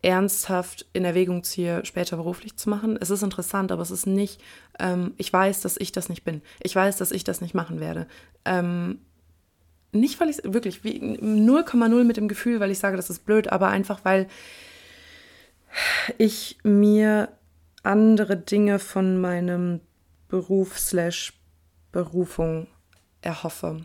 ernsthaft 0.00 0.86
in 0.92 1.04
Erwägung 1.04 1.42
ziehe, 1.44 1.84
später 1.84 2.16
beruflich 2.16 2.56
zu 2.56 2.70
machen. 2.70 2.96
Es 3.00 3.10
ist 3.10 3.22
interessant, 3.22 3.72
aber 3.72 3.82
es 3.82 3.90
ist 3.90 4.06
nicht, 4.06 4.40
ähm, 4.78 5.14
ich 5.16 5.32
weiß, 5.32 5.60
dass 5.60 5.76
ich 5.76 5.92
das 5.92 6.08
nicht 6.08 6.24
bin. 6.24 6.40
Ich 6.60 6.74
weiß, 6.74 6.96
dass 6.96 7.10
ich 7.10 7.24
das 7.24 7.40
nicht 7.40 7.54
machen 7.54 7.80
werde. 7.80 8.06
Ähm, 8.44 9.00
nicht, 9.92 10.20
weil 10.20 10.28
ich 10.28 10.38
wirklich 10.44 10.80
0,0 10.82 12.04
mit 12.04 12.16
dem 12.16 12.28
Gefühl, 12.28 12.60
weil 12.60 12.70
ich 12.70 12.78
sage, 12.78 12.96
das 12.96 13.10
ist 13.10 13.24
blöd, 13.24 13.48
aber 13.48 13.68
einfach, 13.68 14.04
weil 14.04 14.28
ich 16.16 16.58
mir 16.62 17.28
andere 17.82 18.36
Dinge 18.36 18.78
von 18.78 19.20
meinem 19.20 19.80
Beruf 20.28 20.78
slash 20.78 21.32
Berufung 21.92 22.66
erhoffe. 23.22 23.82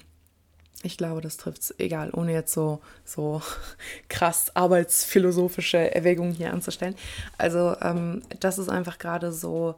Ich 0.85 0.97
glaube, 0.97 1.21
das 1.21 1.37
trifft 1.37 1.61
es, 1.61 1.79
egal, 1.79 2.11
ohne 2.13 2.33
jetzt 2.33 2.53
so, 2.53 2.81
so 3.05 3.41
krass 4.09 4.53
arbeitsphilosophische 4.53 5.95
Erwägungen 5.95 6.33
hier 6.33 6.51
anzustellen. 6.51 6.95
Also, 7.37 7.75
ähm, 7.81 8.21
das 8.41 8.57
ist 8.57 8.69
einfach 8.69 8.97
gerade 8.97 9.31
so 9.31 9.75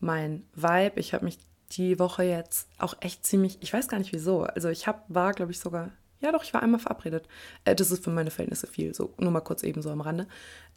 mein 0.00 0.44
Vibe. 0.54 0.98
Ich 0.98 1.12
habe 1.12 1.26
mich 1.26 1.38
die 1.72 1.98
Woche 1.98 2.22
jetzt 2.22 2.68
auch 2.78 2.94
echt 3.00 3.26
ziemlich, 3.26 3.58
ich 3.60 3.72
weiß 3.72 3.88
gar 3.88 3.98
nicht 3.98 4.14
wieso. 4.14 4.44
Also, 4.44 4.70
ich 4.70 4.86
hab, 4.86 5.04
war, 5.08 5.34
glaube 5.34 5.52
ich, 5.52 5.60
sogar, 5.60 5.90
ja 6.20 6.32
doch, 6.32 6.44
ich 6.44 6.54
war 6.54 6.62
einmal 6.62 6.80
verabredet. 6.80 7.26
Äh, 7.64 7.74
das 7.74 7.90
ist 7.90 8.04
für 8.04 8.10
meine 8.10 8.30
Verhältnisse 8.30 8.66
viel, 8.66 8.94
so 8.94 9.14
nur 9.18 9.30
mal 9.30 9.40
kurz 9.40 9.62
eben 9.62 9.82
so 9.82 9.90
am 9.90 10.00
Rande. 10.00 10.26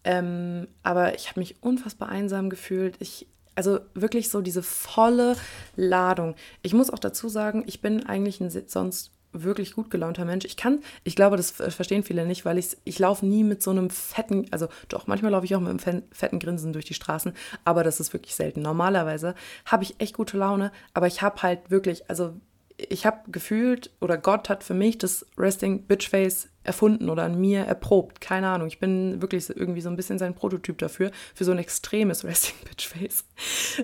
Ähm, 0.03 0.67
aber 0.83 1.15
ich 1.15 1.29
habe 1.29 1.39
mich 1.39 1.61
unfassbar 1.61 2.09
einsam 2.09 2.49
gefühlt. 2.49 2.95
Ich 2.99 3.27
also 3.55 3.79
wirklich 3.93 4.29
so 4.29 4.41
diese 4.41 4.63
volle 4.63 5.35
Ladung. 5.75 6.35
Ich 6.63 6.73
muss 6.73 6.89
auch 6.89 6.99
dazu 6.99 7.29
sagen, 7.29 7.63
ich 7.67 7.81
bin 7.81 8.05
eigentlich 8.05 8.41
ein 8.41 8.49
sonst 8.49 9.11
wirklich 9.33 9.73
gut 9.73 9.89
gelaunter 9.89 10.25
Mensch. 10.25 10.45
Ich 10.45 10.57
kann, 10.57 10.81
ich 11.03 11.15
glaube, 11.15 11.37
das 11.37 11.51
verstehen 11.51 12.03
viele 12.03 12.25
nicht, 12.25 12.45
weil 12.45 12.57
ich, 12.57 12.77
ich 12.83 12.99
laufe 12.99 13.25
nie 13.25 13.43
mit 13.43 13.63
so 13.63 13.71
einem 13.71 13.89
fetten, 13.89 14.45
also 14.51 14.67
doch, 14.89 15.07
manchmal 15.07 15.31
laufe 15.31 15.45
ich 15.45 15.55
auch 15.55 15.59
mit 15.59 15.87
einem 15.87 16.03
fetten 16.11 16.39
Grinsen 16.39 16.71
durch 16.71 16.85
die 16.85 16.93
Straßen, 16.93 17.33
aber 17.65 17.83
das 17.83 17.99
ist 17.99 18.13
wirklich 18.13 18.35
selten. 18.35 18.61
Normalerweise 18.61 19.33
habe 19.65 19.83
ich 19.83 19.99
echt 19.99 20.15
gute 20.15 20.37
Laune, 20.37 20.71
aber 20.93 21.07
ich 21.07 21.21
habe 21.23 21.41
halt 21.41 21.71
wirklich, 21.71 22.09
also 22.09 22.35
ich 22.77 23.05
habe 23.05 23.31
gefühlt, 23.31 23.91
oder 24.01 24.17
Gott 24.17 24.49
hat 24.49 24.63
für 24.63 24.73
mich 24.73 24.97
das 24.97 25.25
Resting 25.37 25.83
Bitchface 25.83 26.49
erfunden 26.63 27.09
oder 27.09 27.23
an 27.23 27.39
mir 27.39 27.61
erprobt. 27.61 28.21
Keine 28.21 28.47
Ahnung. 28.47 28.67
Ich 28.67 28.79
bin 28.79 29.21
wirklich 29.21 29.49
irgendwie 29.49 29.81
so 29.81 29.89
ein 29.89 29.95
bisschen 29.95 30.17
sein 30.17 30.33
Prototyp 30.33 30.77
dafür, 30.77 31.11
für 31.35 31.43
so 31.43 31.51
ein 31.51 31.59
extremes 31.59 32.23
Resting 32.23 32.55
Bitchface. 32.67 33.25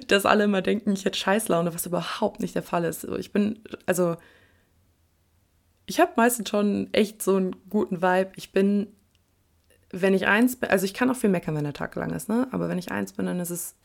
Dass 0.08 0.26
alle 0.26 0.46
immer 0.46 0.62
denken, 0.62 0.94
ich 0.94 1.06
hätte 1.06 1.18
Scheißlaune, 1.18 1.74
was 1.74 1.86
überhaupt 1.86 2.40
nicht 2.40 2.56
der 2.56 2.64
Fall 2.64 2.86
ist. 2.86 3.04
Ich 3.04 3.32
bin, 3.32 3.60
also 3.86 4.18
ich 5.86 6.00
habe 6.00 6.14
meistens 6.16 6.50
schon 6.50 6.90
echt 6.94 7.22
so 7.22 7.36
einen 7.36 7.56
guten 7.70 8.02
Vibe. 8.02 8.32
Ich 8.36 8.52
bin, 8.52 8.88
wenn 9.92 10.14
ich 10.14 10.28
eins 10.28 10.56
bin, 10.56 10.70
also 10.70 10.86
ich 10.86 10.94
kann 10.94 11.10
auch 11.10 11.16
viel 11.16 11.30
meckern, 11.30 11.56
wenn 11.56 11.64
der 11.64 11.74
Tag 11.74 11.96
lang 11.96 12.12
ist, 12.12 12.30
ne? 12.30 12.48
Aber 12.52 12.70
wenn 12.70 12.78
ich 12.78 12.92
eins 12.92 13.14
bin, 13.14 13.26
dann 13.26 13.40
ist 13.40 13.50
es 13.50 13.76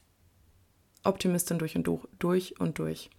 Optimistin 1.03 1.59
durch 1.59 1.77
und 1.77 1.87
durch, 1.87 2.03
durch 2.19 2.61
und 2.61 2.79
durch. 2.79 3.11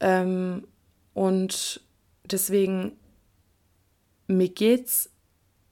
Ähm, 0.00 0.66
und 1.14 1.80
deswegen, 2.24 2.92
mir 4.26 4.48
geht's, 4.48 5.10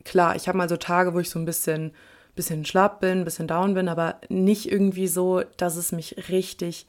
klar, 0.05 0.37
ich 0.37 0.49
habe 0.49 0.59
mal 0.59 0.69
so 0.69 0.77
Tage, 0.77 1.15
wo 1.15 1.21
ich 1.21 1.31
so 1.31 1.39
ein 1.39 1.45
bisschen, 1.45 1.93
bisschen 2.35 2.65
schlapp 2.65 3.01
bin, 3.01 3.21
ein 3.21 3.25
bisschen 3.25 3.49
down 3.49 3.75
bin, 3.75 3.89
aber 3.89 4.21
nicht 4.29 4.71
irgendwie 4.71 5.09
so, 5.09 5.43
dass 5.57 5.77
es 5.77 5.93
mich 5.93 6.29
richtig 6.29 6.87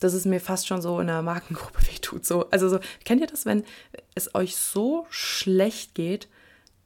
dass 0.00 0.14
es 0.14 0.24
mir 0.24 0.40
fast 0.40 0.66
schon 0.66 0.82
so 0.82 0.98
in 0.98 1.06
der 1.06 1.22
Markengruppe 1.22 1.86
wehtut. 1.92 2.26
So, 2.26 2.50
also 2.50 2.68
so, 2.68 2.80
kennt 3.04 3.20
ihr 3.20 3.26
das, 3.26 3.46
wenn 3.46 3.64
es 4.14 4.34
euch 4.34 4.56
so 4.56 5.06
schlecht 5.10 5.94
geht, 5.94 6.28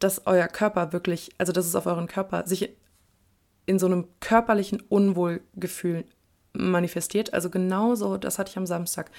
dass 0.00 0.26
euer 0.26 0.48
Körper 0.48 0.92
wirklich, 0.92 1.30
also 1.38 1.52
dass 1.52 1.66
es 1.66 1.76
auf 1.76 1.86
euren 1.86 2.08
Körper 2.08 2.46
sich 2.46 2.70
in 3.66 3.78
so 3.78 3.86
einem 3.86 4.08
körperlichen 4.20 4.80
Unwohlgefühl 4.80 6.04
manifestiert. 6.54 7.34
Also 7.34 7.50
genauso, 7.50 8.16
das 8.16 8.38
hatte 8.38 8.50
ich 8.50 8.56
am 8.56 8.66
Samstag. 8.66 9.10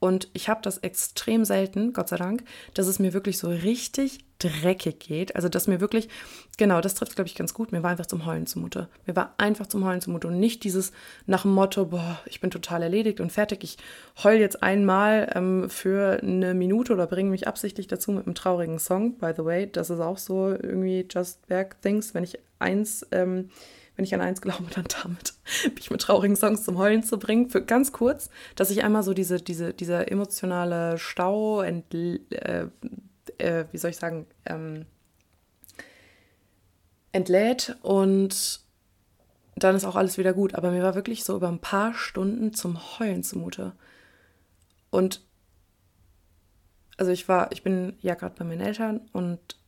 Und 0.00 0.28
ich 0.32 0.48
habe 0.48 0.60
das 0.62 0.78
extrem 0.78 1.44
selten, 1.44 1.92
Gott 1.92 2.08
sei 2.08 2.16
Dank, 2.16 2.42
dass 2.74 2.86
es 2.86 2.98
mir 2.98 3.12
wirklich 3.12 3.38
so 3.38 3.48
richtig 3.48 4.20
dreckig 4.38 4.98
geht. 4.98 5.36
Also 5.36 5.48
dass 5.48 5.68
mir 5.68 5.80
wirklich, 5.80 6.08
genau, 6.56 6.80
das 6.80 6.94
trifft, 6.94 7.14
glaube 7.14 7.28
ich, 7.28 7.34
ganz 7.34 7.54
gut. 7.54 7.70
Mir 7.70 7.82
war 7.82 7.90
einfach 7.90 8.06
zum 8.06 8.26
Heulen 8.26 8.46
zumute. 8.46 8.88
Mir 9.06 9.14
war 9.14 9.34
einfach 9.36 9.66
zum 9.66 9.84
Heulen 9.84 10.00
zumute 10.00 10.26
und 10.28 10.40
nicht 10.40 10.64
dieses 10.64 10.92
nach 11.26 11.42
dem 11.42 11.52
Motto, 11.52 11.86
boah, 11.86 12.18
ich 12.24 12.40
bin 12.40 12.50
total 12.50 12.82
erledigt 12.82 13.20
und 13.20 13.30
fertig. 13.30 13.62
Ich 13.62 13.76
heul 14.24 14.36
jetzt 14.36 14.62
einmal 14.62 15.30
ähm, 15.34 15.68
für 15.68 16.20
eine 16.22 16.54
Minute 16.54 16.94
oder 16.94 17.06
bringe 17.06 17.30
mich 17.30 17.46
absichtlich 17.46 17.86
dazu 17.86 18.10
mit 18.10 18.26
einem 18.26 18.34
traurigen 18.34 18.78
Song. 18.78 19.18
By 19.18 19.32
the 19.36 19.44
way, 19.44 19.70
das 19.70 19.90
ist 19.90 20.00
auch 20.00 20.18
so 20.18 20.48
irgendwie 20.48 21.06
Just 21.08 21.46
Back 21.46 21.80
Things, 21.82 22.14
wenn 22.14 22.24
ich 22.24 22.38
eins... 22.58 23.06
Ähm, 23.12 23.50
wenn 24.00 24.04
ich 24.06 24.14
an 24.14 24.22
eins 24.22 24.40
glaube, 24.40 24.64
dann 24.74 24.86
damit, 25.02 25.34
mich 25.74 25.90
mit 25.90 26.00
traurigen 26.00 26.34
Songs 26.34 26.64
zum 26.64 26.78
Heulen 26.78 27.02
zu 27.02 27.18
bringen. 27.18 27.50
Für 27.50 27.62
ganz 27.62 27.92
kurz, 27.92 28.30
dass 28.56 28.70
ich 28.70 28.82
einmal 28.82 29.02
so 29.02 29.12
diese, 29.12 29.42
diese, 29.42 29.74
dieser 29.74 30.10
emotionale 30.10 30.96
Stau, 30.96 31.60
ent, 31.60 31.92
äh, 31.92 32.68
äh, 33.36 33.66
wie 33.70 33.76
soll 33.76 33.90
ich 33.90 33.98
sagen, 33.98 34.26
ähm, 34.46 34.86
entlädt 37.12 37.76
und 37.82 38.60
dann 39.56 39.76
ist 39.76 39.84
auch 39.84 39.96
alles 39.96 40.16
wieder 40.16 40.32
gut. 40.32 40.54
Aber 40.54 40.70
mir 40.70 40.82
war 40.82 40.94
wirklich 40.94 41.22
so 41.22 41.36
über 41.36 41.48
ein 41.48 41.58
paar 41.60 41.92
Stunden 41.92 42.54
zum 42.54 42.98
Heulen 42.98 43.22
zumute. 43.22 43.74
Und 44.88 45.20
also 46.96 47.12
ich 47.12 47.28
war, 47.28 47.52
ich 47.52 47.62
bin 47.62 47.98
ja 48.00 48.14
gerade 48.14 48.34
bei 48.38 48.46
meinen 48.46 48.62
Eltern 48.62 49.10
und 49.12 49.59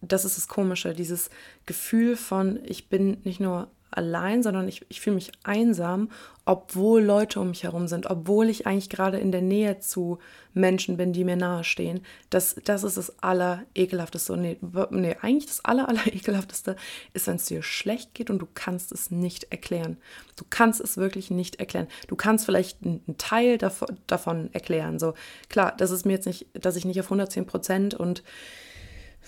das 0.00 0.24
ist 0.24 0.36
das 0.36 0.48
Komische, 0.48 0.94
dieses 0.94 1.30
Gefühl 1.66 2.16
von, 2.16 2.60
ich 2.64 2.88
bin 2.88 3.18
nicht 3.24 3.40
nur 3.40 3.68
allein, 3.90 4.42
sondern 4.42 4.68
ich, 4.68 4.84
ich 4.88 5.00
fühle 5.00 5.16
mich 5.16 5.32
einsam, 5.44 6.10
obwohl 6.44 7.02
Leute 7.02 7.40
um 7.40 7.48
mich 7.48 7.64
herum 7.64 7.88
sind, 7.88 8.08
obwohl 8.08 8.48
ich 8.48 8.66
eigentlich 8.66 8.90
gerade 8.90 9.18
in 9.18 9.32
der 9.32 9.42
Nähe 9.42 9.80
zu 9.80 10.18
Menschen 10.52 10.96
bin, 10.96 11.12
die 11.12 11.24
mir 11.24 11.36
nahestehen. 11.36 12.00
Das, 12.30 12.56
das 12.64 12.84
ist 12.84 12.96
das 12.96 13.22
Allerekelhafteste. 13.22 14.36
Nee, 14.36 14.58
nee, 14.90 15.16
eigentlich 15.20 15.46
das 15.46 15.64
Aller, 15.64 15.88
Allerekelhafteste 15.88 16.76
ist, 17.14 17.26
wenn 17.26 17.36
es 17.36 17.46
dir 17.46 17.62
schlecht 17.62 18.14
geht 18.14 18.30
und 18.30 18.40
du 18.40 18.48
kannst 18.52 18.92
es 18.92 19.10
nicht 19.10 19.44
erklären. 19.44 19.96
Du 20.36 20.44
kannst 20.48 20.80
es 20.80 20.96
wirklich 20.96 21.30
nicht 21.30 21.56
erklären. 21.56 21.88
Du 22.08 22.16
kannst 22.16 22.44
vielleicht 22.44 22.84
einen 22.84 23.16
Teil 23.16 23.58
davon, 23.58 23.98
davon 24.06 24.50
erklären. 24.52 24.98
So, 24.98 25.14
klar, 25.48 25.74
das 25.76 25.90
ist 25.90 26.04
mir 26.04 26.12
jetzt 26.12 26.26
nicht, 26.26 26.46
dass 26.52 26.76
ich 26.76 26.84
nicht 26.84 27.00
auf 27.00 27.06
110 27.06 27.46
Prozent 27.46 27.94
und 27.94 28.22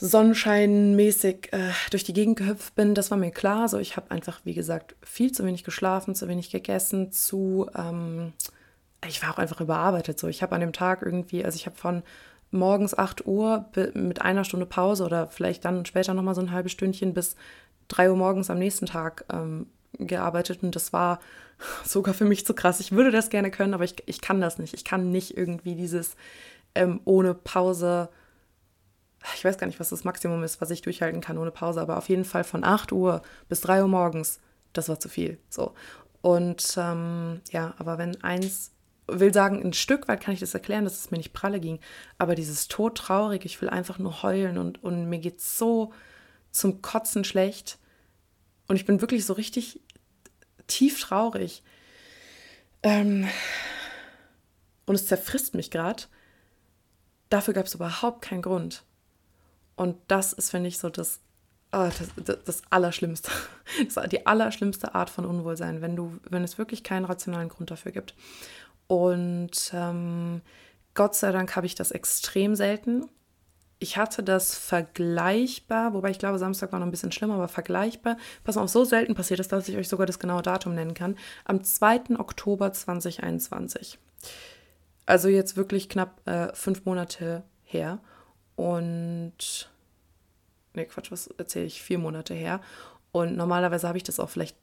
sonnenscheinmäßig 0.00 1.52
äh, 1.52 1.70
durch 1.90 2.04
die 2.04 2.14
Gegend 2.14 2.38
gehüpft 2.38 2.74
bin, 2.74 2.94
das 2.94 3.10
war 3.10 3.18
mir 3.18 3.30
klar. 3.30 3.68
So, 3.68 3.78
ich 3.78 3.96
habe 3.96 4.10
einfach, 4.10 4.40
wie 4.44 4.54
gesagt, 4.54 4.96
viel 5.02 5.30
zu 5.30 5.44
wenig 5.44 5.62
geschlafen, 5.62 6.14
zu 6.14 6.26
wenig 6.26 6.50
gegessen, 6.50 7.12
zu. 7.12 7.68
Ähm, 7.76 8.32
ich 9.06 9.22
war 9.22 9.32
auch 9.32 9.38
einfach 9.38 9.60
überarbeitet. 9.60 10.18
So, 10.18 10.28
ich 10.28 10.42
habe 10.42 10.54
an 10.54 10.60
dem 10.60 10.72
Tag 10.72 11.02
irgendwie, 11.02 11.44
also 11.44 11.56
ich 11.56 11.66
habe 11.66 11.76
von 11.76 12.02
morgens 12.50 12.96
8 12.96 13.26
Uhr 13.26 13.66
mit 13.94 14.22
einer 14.22 14.44
Stunde 14.44 14.66
Pause 14.66 15.04
oder 15.04 15.28
vielleicht 15.28 15.64
dann 15.64 15.86
später 15.86 16.14
nochmal 16.14 16.34
so 16.34 16.40
ein 16.40 16.50
halbes 16.50 16.72
Stündchen 16.72 17.14
bis 17.14 17.36
3 17.88 18.10
Uhr 18.10 18.16
morgens 18.16 18.50
am 18.50 18.58
nächsten 18.58 18.86
Tag 18.86 19.24
ähm, 19.32 19.66
gearbeitet 19.98 20.62
und 20.62 20.74
das 20.74 20.92
war 20.92 21.20
sogar 21.84 22.14
für 22.14 22.24
mich 22.24 22.46
zu 22.46 22.54
krass. 22.54 22.80
Ich 22.80 22.92
würde 22.92 23.10
das 23.10 23.30
gerne 23.30 23.50
können, 23.50 23.74
aber 23.74 23.84
ich, 23.84 23.96
ich 24.06 24.20
kann 24.20 24.40
das 24.40 24.58
nicht. 24.58 24.74
Ich 24.74 24.84
kann 24.84 25.10
nicht 25.10 25.36
irgendwie 25.36 25.74
dieses 25.74 26.16
ähm, 26.74 27.00
ohne 27.04 27.34
Pause 27.34 28.08
ich 29.34 29.44
weiß 29.44 29.58
gar 29.58 29.66
nicht, 29.66 29.80
was 29.80 29.90
das 29.90 30.04
Maximum 30.04 30.42
ist, 30.42 30.60
was 30.60 30.70
ich 30.70 30.82
durchhalten 30.82 31.20
kann 31.20 31.38
ohne 31.38 31.50
Pause, 31.50 31.80
aber 31.80 31.98
auf 31.98 32.08
jeden 32.08 32.24
Fall 32.24 32.44
von 32.44 32.64
8 32.64 32.92
Uhr 32.92 33.22
bis 33.48 33.60
3 33.60 33.82
Uhr 33.82 33.88
morgens, 33.88 34.40
das 34.72 34.88
war 34.88 34.98
zu 34.98 35.08
viel. 35.08 35.38
So. 35.48 35.74
Und 36.22 36.74
ähm, 36.76 37.40
ja, 37.50 37.74
aber 37.78 37.98
wenn 37.98 38.22
eins, 38.22 38.72
will 39.06 39.32
sagen, 39.32 39.62
ein 39.62 39.72
Stück 39.72 40.08
weit 40.08 40.20
kann 40.20 40.34
ich 40.34 40.40
das 40.40 40.54
erklären, 40.54 40.84
dass 40.84 40.98
es 40.98 41.10
mir 41.10 41.18
nicht 41.18 41.32
pralle 41.32 41.60
ging, 41.60 41.80
aber 42.18 42.34
dieses 42.34 42.68
todtraurig, 42.68 43.44
ich 43.44 43.60
will 43.60 43.68
einfach 43.68 43.98
nur 43.98 44.22
heulen 44.22 44.58
und, 44.58 44.82
und 44.82 45.08
mir 45.08 45.18
geht 45.18 45.40
so 45.40 45.92
zum 46.50 46.82
Kotzen 46.82 47.24
schlecht 47.24 47.78
und 48.68 48.76
ich 48.76 48.86
bin 48.86 49.00
wirklich 49.00 49.26
so 49.26 49.32
richtig 49.32 49.80
tief 50.66 51.00
traurig. 51.00 51.62
Ähm, 52.82 53.28
und 54.86 54.94
es 54.94 55.06
zerfrisst 55.06 55.54
mich 55.54 55.70
gerade. 55.70 56.04
Dafür 57.28 57.54
gab 57.54 57.66
es 57.66 57.74
überhaupt 57.74 58.22
keinen 58.22 58.42
Grund. 58.42 58.84
Und 59.80 59.96
das 60.08 60.34
ist, 60.34 60.50
finde 60.50 60.68
ich, 60.68 60.76
so 60.76 60.90
das, 60.90 61.20
oh, 61.72 61.88
das, 62.22 62.38
das, 62.44 62.62
Allerschlimmste. 62.68 63.30
Das 63.94 64.10
die 64.10 64.26
allerschlimmste 64.26 64.94
Art 64.94 65.08
von 65.08 65.24
Unwohlsein, 65.24 65.80
wenn 65.80 65.96
du, 65.96 66.18
wenn 66.28 66.44
es 66.44 66.58
wirklich 66.58 66.84
keinen 66.84 67.06
rationalen 67.06 67.48
Grund 67.48 67.70
dafür 67.70 67.90
gibt. 67.90 68.14
Und 68.88 69.72
ähm, 69.72 70.42
Gott 70.92 71.14
sei 71.14 71.32
Dank 71.32 71.56
habe 71.56 71.64
ich 71.64 71.76
das 71.76 71.92
extrem 71.92 72.56
selten. 72.56 73.08
Ich 73.78 73.96
hatte 73.96 74.22
das 74.22 74.54
vergleichbar, 74.54 75.94
wobei 75.94 76.10
ich 76.10 76.18
glaube, 76.18 76.38
Samstag 76.38 76.72
war 76.72 76.78
noch 76.78 76.86
ein 76.86 76.90
bisschen 76.90 77.12
schlimmer, 77.12 77.36
aber 77.36 77.48
vergleichbar. 77.48 78.18
Pass 78.44 78.58
auf, 78.58 78.68
so 78.68 78.84
selten 78.84 79.14
passiert 79.14 79.40
ist, 79.40 79.50
dass 79.50 79.66
ich 79.66 79.78
euch 79.78 79.88
sogar 79.88 80.04
das 80.04 80.18
genaue 80.18 80.42
Datum 80.42 80.74
nennen 80.74 80.92
kann. 80.92 81.16
Am 81.46 81.64
2. 81.64 82.18
Oktober 82.18 82.70
2021. 82.70 83.98
Also 85.06 85.28
jetzt 85.30 85.56
wirklich 85.56 85.88
knapp 85.88 86.20
äh, 86.28 86.54
fünf 86.54 86.84
Monate 86.84 87.44
her. 87.64 87.98
Und, 88.60 89.69
ne, 90.74 90.86
Quatsch, 90.86 91.10
was 91.10 91.28
erzähle 91.28 91.66
ich, 91.66 91.82
vier 91.82 91.98
Monate 91.98 92.34
her. 92.34 92.60
Und 93.12 93.36
normalerweise 93.36 93.88
habe 93.88 93.98
ich 93.98 94.04
das 94.04 94.20
auch 94.20 94.30
vielleicht, 94.30 94.56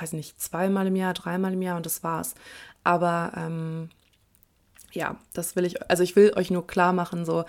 weiß 0.00 0.14
nicht, 0.14 0.40
zweimal 0.40 0.86
im 0.86 0.96
Jahr, 0.96 1.14
dreimal 1.14 1.52
im 1.52 1.62
Jahr 1.62 1.76
und 1.76 1.86
das 1.86 2.02
war's. 2.02 2.34
Aber 2.82 3.32
ähm, 3.36 3.90
ja, 4.92 5.18
das 5.34 5.56
will 5.56 5.64
ich, 5.64 5.88
also 5.90 6.02
ich 6.02 6.16
will 6.16 6.32
euch 6.36 6.50
nur 6.50 6.66
klar 6.66 6.92
machen, 6.92 7.24
so, 7.24 7.44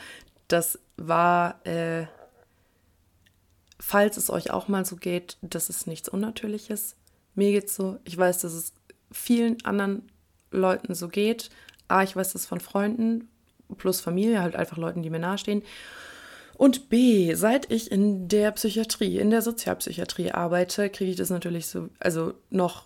das 0.47 0.79
war, 0.97 1.65
äh, 1.65 2.05
falls 3.79 4.17
es 4.17 4.29
euch 4.29 4.51
auch 4.51 4.67
mal 4.67 4.85
so 4.85 4.97
geht, 4.97 5.37
das 5.41 5.69
ist 5.69 5.87
nichts 5.87 6.09
Unnatürliches. 6.09 6.95
Mir 7.33 7.51
geht's 7.51 7.75
so, 7.75 7.99
ich 8.03 8.17
weiß, 8.17 8.39
dass 8.39 8.53
es 8.53 8.73
vielen 9.11 9.63
anderen 9.65 10.09
Leuten 10.51 10.93
so 10.93 11.07
geht. 11.07 11.49
A, 11.87 12.03
ich 12.03 12.15
weiß 12.15 12.33
das 12.33 12.45
von 12.45 12.59
Freunden, 12.59 13.29
plus 13.77 14.01
Familie, 14.01 14.41
halt 14.41 14.55
einfach 14.55 14.77
Leuten, 14.77 15.01
die 15.01 15.09
mir 15.09 15.19
nahestehen. 15.19 15.63
Und 16.61 16.89
B, 16.89 17.33
seit 17.33 17.71
ich 17.71 17.91
in 17.91 18.27
der 18.27 18.51
Psychiatrie, 18.51 19.17
in 19.17 19.31
der 19.31 19.41
Sozialpsychiatrie 19.41 20.29
arbeite, 20.31 20.91
kriege 20.91 21.09
ich 21.09 21.17
das 21.17 21.31
natürlich 21.31 21.65
so, 21.65 21.89
also 21.99 22.35
noch 22.51 22.85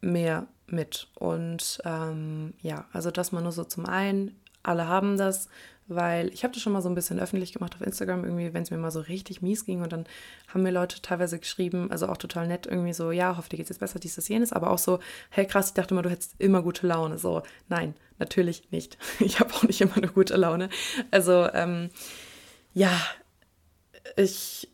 mehr 0.00 0.46
mit. 0.68 1.08
Und 1.16 1.80
ähm, 1.84 2.54
ja, 2.62 2.84
also 2.92 3.10
das 3.10 3.32
mal 3.32 3.42
nur 3.42 3.50
so 3.50 3.64
zum 3.64 3.84
einen, 3.84 4.40
alle 4.62 4.86
haben 4.86 5.16
das, 5.16 5.48
weil 5.88 6.32
ich 6.32 6.44
habe 6.44 6.54
das 6.54 6.62
schon 6.62 6.72
mal 6.72 6.82
so 6.82 6.88
ein 6.88 6.94
bisschen 6.94 7.18
öffentlich 7.18 7.52
gemacht 7.52 7.74
auf 7.74 7.80
Instagram, 7.80 8.22
irgendwie, 8.22 8.54
wenn 8.54 8.62
es 8.62 8.70
mir 8.70 8.76
mal 8.76 8.92
so 8.92 9.00
richtig 9.00 9.42
mies 9.42 9.64
ging 9.64 9.82
und 9.82 9.92
dann 9.92 10.04
haben 10.46 10.62
mir 10.62 10.70
Leute 10.70 11.02
teilweise 11.02 11.40
geschrieben, 11.40 11.90
also 11.90 12.06
auch 12.06 12.18
total 12.18 12.46
nett, 12.46 12.68
irgendwie 12.68 12.92
so, 12.92 13.10
ja, 13.10 13.36
hoffe 13.36 13.48
dir 13.48 13.56
geht's 13.56 13.70
jetzt 13.70 13.80
besser, 13.80 13.98
dies, 13.98 14.14
das, 14.14 14.28
jenes, 14.28 14.52
aber 14.52 14.70
auch 14.70 14.78
so, 14.78 15.00
hey 15.30 15.48
krass, 15.48 15.70
ich 15.70 15.74
dachte 15.74 15.94
immer, 15.94 16.02
du 16.02 16.10
hättest 16.10 16.36
immer 16.38 16.62
gute 16.62 16.86
Laune. 16.86 17.18
So, 17.18 17.42
nein, 17.68 17.94
natürlich 18.20 18.70
nicht. 18.70 18.98
Ich 19.18 19.40
habe 19.40 19.52
auch 19.52 19.64
nicht 19.64 19.80
immer 19.80 19.96
eine 19.96 20.10
gute 20.10 20.36
Laune. 20.36 20.68
Also, 21.10 21.48
ähm, 21.52 21.90
ja, 22.76 23.00
ich 24.16 24.68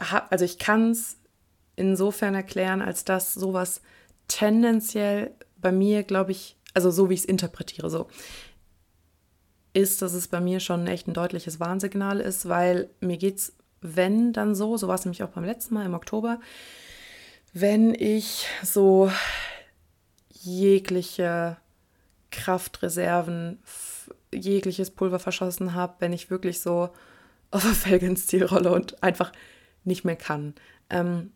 habe, 0.00 0.32
also 0.32 0.46
ich 0.46 0.58
kann 0.58 0.92
es 0.92 1.18
insofern 1.76 2.34
erklären, 2.34 2.80
als 2.80 3.04
dass 3.04 3.34
sowas 3.34 3.82
tendenziell 4.26 5.32
bei 5.58 5.70
mir, 5.70 6.02
glaube 6.02 6.32
ich, 6.32 6.56
also 6.72 6.90
so 6.90 7.10
wie 7.10 7.14
ich 7.14 7.20
es 7.20 7.26
interpretiere, 7.26 7.90
so 7.90 8.08
ist, 9.74 10.00
dass 10.00 10.14
es 10.14 10.28
bei 10.28 10.40
mir 10.40 10.60
schon 10.60 10.86
echt 10.86 11.08
ein 11.08 11.12
deutliches 11.12 11.60
Warnsignal 11.60 12.20
ist, 12.20 12.48
weil 12.48 12.88
mir 13.00 13.18
geht 13.18 13.36
es, 13.36 13.52
wenn 13.82 14.32
dann 14.32 14.54
so, 14.54 14.78
so 14.78 14.88
war 14.88 14.94
es 14.94 15.04
nämlich 15.04 15.22
auch 15.22 15.28
beim 15.28 15.44
letzten 15.44 15.74
Mal 15.74 15.84
im 15.84 15.92
Oktober, 15.92 16.40
wenn 17.52 17.92
ich 17.92 18.46
so 18.62 19.12
jegliche 20.30 21.58
Kraftreserven, 22.30 23.62
jegliches 24.32 24.90
Pulver 24.90 25.18
verschossen 25.18 25.74
habe, 25.74 25.96
wenn 25.98 26.14
ich 26.14 26.30
wirklich 26.30 26.62
so 26.62 26.88
auf 27.50 27.62
der 27.62 27.72
Felge 27.72 28.06
ins 28.06 28.26
Ziel 28.26 28.44
rolle 28.44 28.72
und 28.72 29.02
einfach 29.02 29.32
nicht 29.84 30.04
mehr 30.04 30.16
kann. 30.16 30.54
Ähm, 30.90 31.32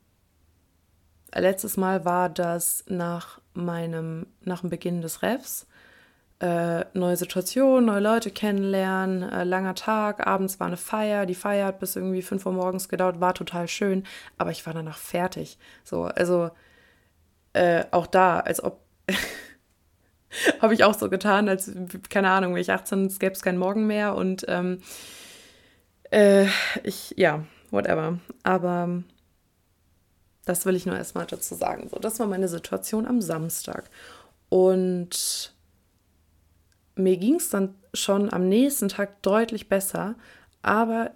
letztes 1.35 1.77
Mal 1.77 2.05
war 2.05 2.29
das 2.29 2.85
nach 2.89 3.41
meinem, 3.55 4.27
nach 4.43 4.61
dem 4.61 4.71
Beginn 4.71 5.03
des 5.03 5.23
Refs. 5.23 5.67
Äh, 6.41 6.87
neue 6.95 7.17
Situation, 7.17 7.85
neue 7.85 8.01
Leute 8.01 8.31
kennenlernen, 8.31 9.23
äh, 9.23 9.45
langer 9.45 9.75
Tag, 9.75 10.27
abends 10.27 10.59
war 10.59 10.69
eine 10.69 10.79
Feier, 10.79 11.27
die 11.27 11.35
Feier 11.35 11.67
hat 11.67 11.81
bis 11.81 11.97
irgendwie 11.97 12.23
5 12.23 12.47
Uhr 12.47 12.53
morgens 12.53 12.89
gedauert, 12.89 13.21
war 13.21 13.35
total 13.35 13.69
schön, 13.69 14.05
aber 14.39 14.51
ich 14.51 14.65
war 14.65 14.73
danach 14.73 14.97
fertig. 14.97 15.59
So, 15.85 16.05
also 16.05 16.51
äh, 17.53 17.85
auch 17.91 18.07
da, 18.07 18.41
als 18.41 18.65
ob 18.65 18.81
habe 20.63 20.73
ich 20.73 20.83
auch 20.83 20.95
so 20.95 21.11
getan, 21.11 21.47
als, 21.47 21.71
keine 22.09 22.31
Ahnung, 22.31 22.55
wenn 22.55 22.63
ich 22.63 22.73
18, 22.73 23.05
es 23.05 23.19
gäbe 23.19 23.33
es 23.33 23.43
keinen 23.43 23.59
Morgen 23.59 23.87
mehr 23.87 24.15
und 24.15 24.47
ähm, 24.49 24.79
äh, 26.11 26.47
ich, 26.83 27.15
ja, 27.17 27.45
whatever. 27.71 28.19
Aber 28.43 29.03
Das 30.45 30.67
will 30.67 30.75
ich 30.75 30.87
nur 30.87 30.97
erstmal 30.97 31.27
dazu 31.27 31.55
sagen. 31.55 31.89
So, 31.89 31.99
das 31.99 32.19
war 32.19 32.27
meine 32.27 32.49
Situation 32.49 33.07
am 33.07 33.21
Samstag. 33.21 33.89
Und 34.49 35.55
mir 36.97 37.17
ging 37.19 37.37
es 37.37 37.51
dann 37.51 37.75
schon 37.95 38.33
am 38.33 38.49
nächsten 38.49 38.89
Tag 38.89 39.23
deutlich 39.23 39.69
besser, 39.69 40.17
aber 40.63 41.13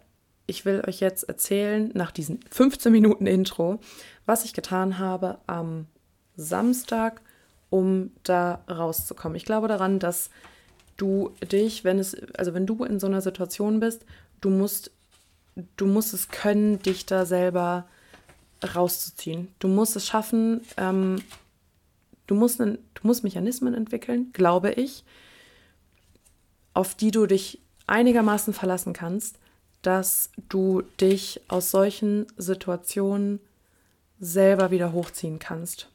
ich 0.47 0.65
will 0.65 0.83
euch 0.87 1.01
jetzt 1.01 1.25
erzählen, 1.25 1.91
nach 1.95 2.13
diesen 2.13 2.41
15 2.51 2.93
Minuten 2.93 3.27
Intro, 3.27 3.81
was 4.27 4.45
ich 4.45 4.53
getan 4.53 4.99
habe 4.99 5.39
am 5.47 5.87
Samstag, 6.37 7.21
um 7.71 8.13
da 8.23 8.63
rauszukommen. 8.71 9.37
Ich 9.37 9.45
glaube 9.45 9.69
daran, 9.69 9.99
dass 9.99 10.31
du 10.97 11.33
dich, 11.51 11.83
wenn 11.83 11.99
es, 11.99 12.17
also 12.39 12.55
wenn 12.55 12.67
du 12.67 12.85
in 12.85 13.01
so 13.01 13.07
einer 13.07 13.21
Situation 13.21 13.81
bist, 13.81 14.05
du 14.45 14.51
musst, 14.51 14.91
du 15.77 15.87
musst 15.87 16.13
es 16.13 16.29
können, 16.29 16.79
dich 16.81 17.07
da 17.07 17.25
selber 17.25 17.87
rauszuziehen. 18.63 19.49
Du 19.59 19.69
musst 19.69 19.97
es 19.97 20.07
schaffen, 20.07 20.61
ähm, 20.77 21.23
du, 22.27 22.35
musst, 22.35 22.61
du 22.61 22.79
musst 23.03 23.25
Mechanismen 23.25 23.75
entwickeln, 23.75 24.31
glaube 24.33 24.73
ich, 24.73 25.05
auf 26.75 26.95
die 26.95 27.11
du 27.11 27.27
dich 27.27 27.61
einigermaßen 27.87 28.53
verlassen 28.53 28.93
kannst, 28.93 29.39
dass 29.83 30.31
du 30.49 30.83
dich 31.01 31.41
aus 31.49 31.71
solchen 31.71 32.27
Situationen 32.37 33.41
selber 34.21 34.71
wieder 34.71 34.93
hochziehen 34.93 35.39
kannst. 35.39 35.89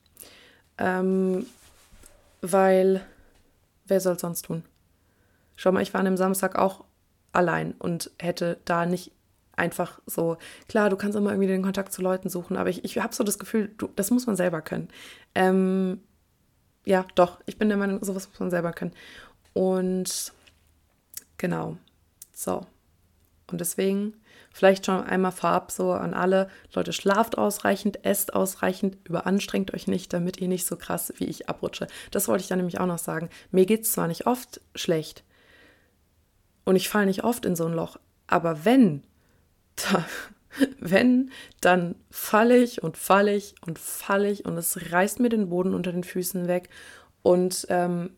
Ähm, 0.77 1.45
weil, 2.41 3.01
wer 3.85 3.99
soll 3.99 4.15
es 4.15 4.21
sonst 4.21 4.45
tun? 4.45 4.63
Schau 5.55 5.71
mal, 5.71 5.81
ich 5.81 5.93
war 5.93 5.99
an 5.99 6.05
dem 6.05 6.17
Samstag 6.17 6.55
auch 6.55 6.85
allein 7.31 7.73
und 7.73 8.11
hätte 8.19 8.59
da 8.65 8.85
nicht 8.85 9.11
einfach 9.59 9.99
so, 10.05 10.37
klar, 10.67 10.89
du 10.89 10.95
kannst 10.95 11.17
immer 11.17 11.31
irgendwie 11.31 11.47
den 11.47 11.61
Kontakt 11.61 11.91
zu 11.91 12.01
Leuten 12.01 12.29
suchen, 12.29 12.57
aber 12.57 12.69
ich, 12.69 12.83
ich 12.85 12.97
habe 12.97 13.13
so 13.13 13.23
das 13.23 13.37
Gefühl, 13.37 13.73
du, 13.77 13.89
das 13.95 14.09
muss 14.09 14.25
man 14.25 14.35
selber 14.35 14.61
können. 14.61 14.87
Ähm, 15.35 16.01
ja, 16.85 17.05
doch, 17.15 17.39
ich 17.45 17.57
bin 17.57 17.69
der 17.69 17.77
Meinung, 17.77 18.03
sowas 18.03 18.27
muss 18.29 18.39
man 18.39 18.49
selber 18.49 18.71
können. 18.71 18.93
Und 19.53 20.33
genau, 21.37 21.77
so. 22.33 22.65
Und 23.47 23.61
deswegen 23.61 24.13
vielleicht 24.51 24.85
schon 24.85 25.03
einmal 25.03 25.31
vorab 25.31 25.71
so 25.71 25.91
an 25.91 26.13
alle 26.13 26.49
Leute, 26.73 26.93
schlaft 26.93 27.37
ausreichend, 27.37 28.05
esst 28.05 28.33
ausreichend, 28.33 28.97
überanstrengt 29.03 29.73
euch 29.73 29.87
nicht, 29.87 30.13
damit 30.13 30.37
ihr 30.37 30.47
nicht 30.47 30.65
so 30.65 30.75
krass 30.75 31.13
wie 31.17 31.25
ich 31.25 31.49
abrutsche. 31.49 31.87
Das 32.11 32.27
wollte 32.27 32.41
ich 32.41 32.47
dann 32.47 32.57
nämlich 32.57 32.79
auch 32.79 32.85
noch 32.85 32.97
sagen. 32.97 33.29
Mir 33.51 33.65
geht 33.65 33.81
es 33.81 33.91
zwar 33.91 34.07
nicht 34.07 34.25
oft 34.25 34.61
schlecht 34.75 35.23
und 36.69 36.75
ich 36.75 36.87
falle 36.87 37.07
nicht 37.07 37.23
oft 37.23 37.47
in 37.47 37.55
so 37.55 37.65
ein 37.65 37.73
Loch, 37.73 37.97
aber 38.27 38.63
wenn, 38.63 39.01
da, 39.75 40.05
wenn, 40.79 41.31
dann 41.61 41.95
falle 42.11 42.57
ich 42.57 42.83
und 42.83 42.95
falle 42.95 43.35
ich 43.35 43.55
und 43.65 43.79
falle 43.79 44.29
ich 44.29 44.45
und 44.45 44.55
es 44.55 44.91
reißt 44.91 45.19
mir 45.19 45.29
den 45.29 45.49
Boden 45.49 45.73
unter 45.73 45.91
den 45.91 46.03
Füßen 46.03 46.47
weg 46.47 46.69
und 47.23 47.65
ähm, 47.69 48.11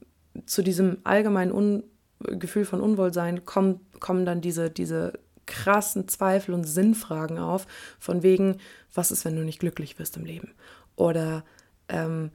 zu 0.46 0.64
diesem 0.64 0.98
allgemeinen 1.06 1.54
Un 1.54 1.84
Gefühl 2.20 2.66
von 2.66 2.82
Unwohlsein 2.82 3.46
kommen, 3.46 3.80
kommen 4.02 4.26
dann 4.26 4.42
diese, 4.42 4.70
diese 4.70 5.14
krassen 5.46 6.10
Zweifel 6.10 6.54
und 6.54 6.66
Sinnfragen 6.66 7.40
auf, 7.40 7.66
von 8.00 8.22
wegen, 8.22 8.58
was 8.94 9.12
ist, 9.12 9.24
wenn 9.24 9.38
du 9.38 9.44
nicht 9.44 9.60
glücklich 9.60 9.98
wirst 9.98 10.18
im 10.18 10.26
Leben? 10.26 10.54
Oder 10.98 11.46
ähm, 11.88 12.32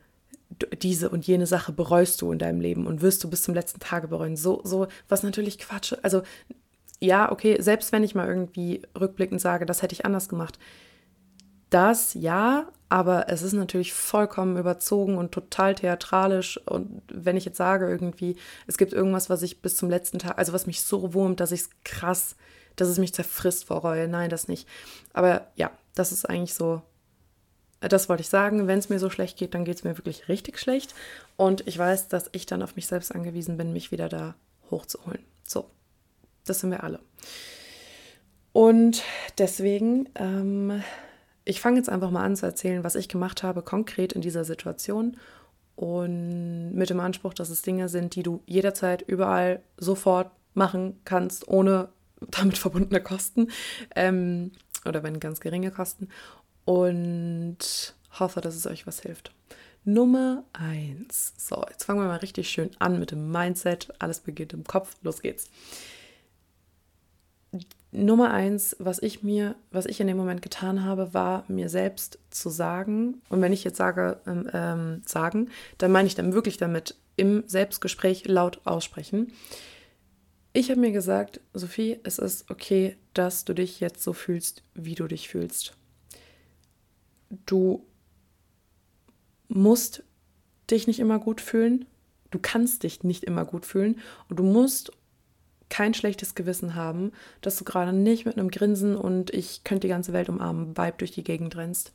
diese 0.83 1.11
und 1.11 1.26
jene 1.26 1.47
Sache 1.47 1.73
bereust 1.73 2.23
du 2.23 2.33
in 2.33 2.38
deinem 2.38 2.61
Leben 2.61 2.87
und 2.87 3.03
wirst 3.03 3.23
du 3.25 3.31
bis 3.31 3.43
zum 3.43 3.55
letzten 3.55 3.81
Tage 3.81 4.09
bereuen. 4.09 4.37
So, 4.37 4.61
so, 4.65 4.87
was 5.09 5.23
natürlich 5.23 5.59
Quatsch. 5.59 5.95
Also, 6.03 6.23
ja, 7.00 7.31
okay, 7.31 7.61
selbst 7.61 7.93
wenn 7.93 8.05
ich 8.05 8.15
mal 8.15 8.29
irgendwie 8.29 8.83
rückblickend 8.99 9.41
sage, 9.41 9.67
das 9.67 9.83
hätte 9.83 9.93
ich 9.93 10.05
anders 10.05 10.29
gemacht. 10.29 10.59
Das 11.69 12.15
ja, 12.15 12.69
aber 12.88 13.29
es 13.29 13.43
ist 13.43 13.53
natürlich 13.53 13.93
vollkommen 13.93 14.57
überzogen 14.57 15.19
und 15.19 15.33
total 15.33 15.75
theatralisch. 15.75 16.59
Und 16.67 17.03
wenn 17.12 17.37
ich 17.37 17.45
jetzt 17.45 17.57
sage, 17.57 17.88
irgendwie, 17.88 18.37
es 18.69 18.79
gibt 18.79 18.93
irgendwas, 18.93 19.29
was 19.29 19.43
ich 19.43 19.61
bis 19.61 19.76
zum 19.76 19.91
letzten 19.91 20.21
Tag, 20.21 20.38
also 20.38 20.53
was 20.53 20.67
mich 20.67 20.81
so 20.83 21.12
wurmt, 21.12 21.41
dass 21.41 21.53
ich 21.53 21.62
es 21.62 21.71
krass, 21.85 22.37
dass 22.76 22.88
es 22.88 22.99
mich 22.99 23.12
zerfrisst 23.12 23.65
vor 23.65 23.79
Reue. 23.79 24.07
Nein, 24.07 24.31
das 24.31 24.47
nicht. 24.47 24.69
Aber 25.12 25.49
ja, 25.57 25.73
das 25.95 26.12
ist 26.12 26.29
eigentlich 26.29 26.55
so, 26.55 26.83
das 27.80 28.09
wollte 28.09 28.23
ich 28.23 28.28
sagen. 28.28 28.66
Wenn 28.66 28.78
es 28.78 28.88
mir 28.88 28.99
so 28.99 29.11
schlecht 29.11 29.38
geht, 29.38 29.54
dann 29.54 29.64
geht 29.64 29.76
es 29.76 29.85
mir 29.85 29.97
wirklich 29.99 30.28
richtig 30.28 30.59
schlecht. 30.59 30.95
Und 31.37 31.66
ich 31.66 31.78
weiß, 31.78 32.09
dass 32.09 32.28
ich 32.33 32.47
dann 32.47 32.62
auf 32.62 32.76
mich 32.76 32.87
selbst 32.87 33.14
angewiesen 33.14 33.56
bin, 33.56 33.73
mich 33.73 33.92
wieder 33.92 34.09
da 34.09 34.35
hochzuholen. 34.71 35.25
So, 35.45 35.71
das 36.45 36.61
sind 36.61 36.71
wir 36.71 36.83
alle. 36.83 37.00
Und 38.52 39.02
deswegen, 39.38 40.09
ähm, 40.14 40.83
ich 41.45 41.61
fange 41.61 41.76
jetzt 41.76 41.90
einfach 41.90 42.11
mal 42.11 42.25
an 42.25 42.37
zu 42.37 42.47
erzählen, 42.47 42.84
was 42.84 42.95
ich 42.95 43.08
gemacht 43.08 43.43
habe, 43.43 43.62
konkret 43.62 44.15
in 44.15 44.23
dieser 44.23 44.45
Situation. 44.45 45.17
Und 45.75 46.73
mit 46.75 46.89
dem 46.89 47.00
Anspruch, 47.00 47.34
dass 47.34 47.50
es 47.50 47.60
Dinge 47.60 47.91
sind, 47.91 48.15
die 48.15 48.23
du 48.23 48.43
jederzeit 48.47 49.02
überall 49.02 49.60
sofort 49.76 50.30
machen 50.54 50.99
kannst, 51.04 51.49
ohne 51.49 51.89
damit 52.30 52.56
verbundene 52.56 53.02
Kosten. 53.02 53.50
Ähm, 53.95 54.52
oder 54.86 55.02
wenn 55.02 55.21
ganz 55.21 55.41
geringe 55.41 55.71
Kosten. 55.71 56.08
Und 56.67 57.95
hoffe, 58.21 58.43
dass 58.43 58.55
es 58.55 58.67
euch 58.67 58.87
was 58.87 59.00
hilft. 59.00 59.33
Nummer 59.85 60.45
eins. 60.52 61.33
So, 61.39 61.65
jetzt 61.71 61.85
fangen 61.85 62.00
wir 62.00 62.09
mal 62.09 62.17
richtig 62.17 62.50
schön 62.50 62.71
an 62.81 62.99
mit 62.99 63.13
dem 63.13 63.31
Mindset. 63.31 63.95
Alles 64.00 64.21
beginnt 64.21 64.52
im 64.52 64.65
Kopf. 64.65 64.97
Los 65.02 65.23
geht's. 65.23 65.49
Nummer 67.93 68.33
eins, 68.33 68.76
was 68.79 69.00
ich 69.00 69.23
mir, 69.23 69.55
was 69.71 69.87
ich 69.87 70.00
in 70.00 70.07
dem 70.07 70.17
Moment 70.17 70.43
getan 70.43 70.85
habe, 70.85 71.15
war 71.15 71.45
mir 71.49 71.69
selbst 71.69 72.19
zu 72.31 72.50
sagen, 72.50 73.23
und 73.29 73.41
wenn 73.41 73.52
ich 73.52 73.65
jetzt 73.65 73.79
sage, 73.79 74.21
ähm, 74.26 74.50
ähm, 74.52 75.02
sagen, 75.07 75.50
dann 75.79 75.93
meine 75.93 76.09
ich 76.09 76.15
dann 76.15 76.35
wirklich 76.35 76.59
damit 76.59 76.97
im 77.15 77.45
Selbstgespräch 77.47 78.26
laut 78.26 78.61
aussprechen. 78.65 79.33
Ich 80.52 80.71
habe 80.71 80.81
mir 80.81 80.93
gesagt, 80.93 81.41
Sophie, 81.55 81.99
es 82.02 82.19
ist 82.19 82.50
okay, 82.50 82.97
dass 83.15 83.45
du 83.45 83.55
dich 83.55 83.81
jetzt 83.81 84.02
so 84.02 84.13
fühlst, 84.13 84.63
wie 84.75 84.95
du 84.95 85.07
dich 85.07 85.29
fühlst. 85.29 85.75
Du 87.30 87.84
musst 89.49 90.02
dich 90.71 90.86
nicht 90.86 90.99
immer 90.99 91.19
gut 91.19 91.41
fühlen. 91.41 91.86
Du 92.30 92.39
kannst 92.41 92.82
dich 92.82 93.04
nicht 93.04 93.25
immer 93.25 93.45
gut 93.45 93.65
fühlen 93.65 94.00
und 94.28 94.39
du 94.39 94.43
musst 94.43 94.93
kein 95.69 95.95
schlechtes 95.95 96.34
Gewissen 96.34 96.75
haben, 96.75 97.12
dass 97.41 97.56
du 97.56 97.65
gerade 97.65 97.93
nicht 97.93 98.25
mit 98.25 98.36
einem 98.36 98.50
Grinsen 98.50 98.97
und 98.97 99.30
ich 99.30 99.65
könnte 99.65 99.86
die 99.86 99.91
ganze 99.91 100.12
Welt 100.12 100.28
umarmen, 100.28 100.76
Vibe 100.76 100.99
durch 100.99 101.10
die 101.10 101.25
Gegend 101.25 101.56
rennst. 101.56 101.93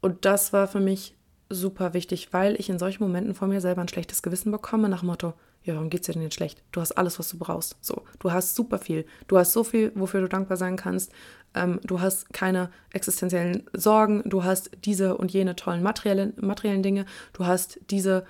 Und 0.00 0.24
das 0.24 0.52
war 0.52 0.68
für 0.68 0.80
mich 0.80 1.16
super 1.48 1.94
wichtig, 1.94 2.32
weil 2.32 2.54
ich 2.58 2.70
in 2.70 2.78
solchen 2.78 3.02
Momenten 3.02 3.34
von 3.34 3.48
mir 3.48 3.60
selber 3.60 3.80
ein 3.80 3.88
schlechtes 3.88 4.22
Gewissen 4.22 4.52
bekomme, 4.52 4.88
nach 4.88 5.02
Motto, 5.02 5.34
ja, 5.62 5.74
warum 5.74 5.90
geht's 5.90 6.06
dir 6.06 6.12
denn 6.12 6.22
jetzt 6.22 6.34
schlecht? 6.34 6.62
Du 6.72 6.80
hast 6.80 6.92
alles, 6.92 7.18
was 7.18 7.28
du 7.28 7.38
brauchst. 7.38 7.76
So, 7.80 8.02
du 8.18 8.32
hast 8.32 8.54
super 8.54 8.78
viel. 8.78 9.04
Du 9.28 9.38
hast 9.38 9.52
so 9.52 9.62
viel, 9.62 9.92
wofür 9.94 10.22
du 10.22 10.28
dankbar 10.28 10.56
sein 10.56 10.76
kannst. 10.76 11.12
Ähm, 11.54 11.80
du 11.84 12.00
hast 12.00 12.32
keine 12.32 12.70
existenziellen 12.92 13.68
Sorgen. 13.72 14.22
Du 14.24 14.44
hast 14.44 14.70
diese 14.84 15.16
und 15.16 15.32
jene 15.32 15.56
tollen 15.56 15.82
materiellen, 15.82 16.32
materiellen 16.40 16.82
Dinge. 16.82 17.04
Du 17.32 17.46
hast 17.46 17.78
diese 17.90 18.24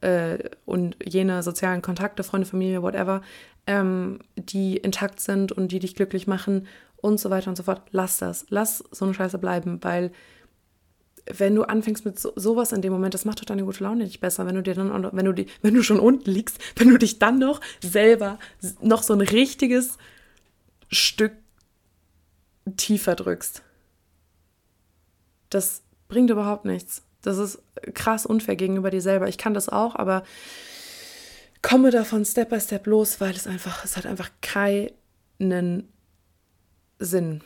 äh, 0.00 0.38
und 0.64 0.96
jene 1.04 1.42
sozialen 1.42 1.82
Kontakte, 1.82 2.22
Freunde, 2.22 2.46
Familie, 2.46 2.82
whatever 2.82 3.22
ähm, 3.66 4.20
die 4.36 4.76
intakt 4.76 5.20
sind 5.20 5.52
und 5.52 5.72
die 5.72 5.78
dich 5.78 5.94
glücklich 5.94 6.26
machen 6.26 6.66
und 6.96 7.20
so 7.20 7.30
weiter 7.30 7.50
und 7.50 7.56
so 7.56 7.64
fort. 7.64 7.82
Lass 7.90 8.18
das. 8.18 8.46
Lass 8.48 8.84
so 8.90 9.04
eine 9.04 9.14
Scheiße 9.14 9.38
bleiben, 9.38 9.82
weil 9.82 10.12
wenn 11.32 11.54
du 11.54 11.64
anfängst 11.64 12.04
mit 12.04 12.18
so, 12.18 12.32
sowas 12.36 12.72
in 12.72 12.82
dem 12.82 12.92
Moment, 12.92 13.14
das 13.14 13.24
macht 13.24 13.40
doch 13.40 13.44
deine 13.44 13.64
gute 13.64 13.82
Laune 13.82 14.04
nicht 14.04 14.20
besser, 14.20 14.46
wenn 14.46 14.54
du 14.54 14.62
dir 14.62 14.74
dann, 14.74 15.08
wenn 15.12 15.24
du 15.24 15.32
die, 15.32 15.46
wenn 15.62 15.74
du 15.74 15.82
schon 15.82 16.00
unten 16.00 16.30
liegst, 16.30 16.58
wenn 16.76 16.88
du 16.88 16.98
dich 16.98 17.18
dann 17.18 17.38
noch 17.38 17.60
selber 17.82 18.38
noch 18.80 19.02
so 19.02 19.12
ein 19.12 19.20
richtiges 19.20 19.98
Stück 20.88 21.32
tiefer 22.76 23.14
drückst. 23.14 23.62
Das 25.50 25.82
bringt 26.08 26.30
überhaupt 26.30 26.64
nichts. 26.64 27.02
Das 27.22 27.38
ist 27.38 27.60
krass 27.94 28.26
unfair 28.26 28.56
gegenüber 28.56 28.90
dir 28.90 29.00
selber. 29.00 29.28
Ich 29.28 29.38
kann 29.38 29.54
das 29.54 29.68
auch, 29.68 29.96
aber 29.96 30.22
komme 31.62 31.90
davon 31.90 32.24
Step 32.24 32.50
by 32.50 32.60
Step 32.60 32.86
los, 32.86 33.20
weil 33.20 33.34
es 33.34 33.46
einfach, 33.46 33.84
es 33.84 33.96
hat 33.96 34.06
einfach 34.06 34.30
keinen 34.42 35.88
Sinn. 36.98 37.42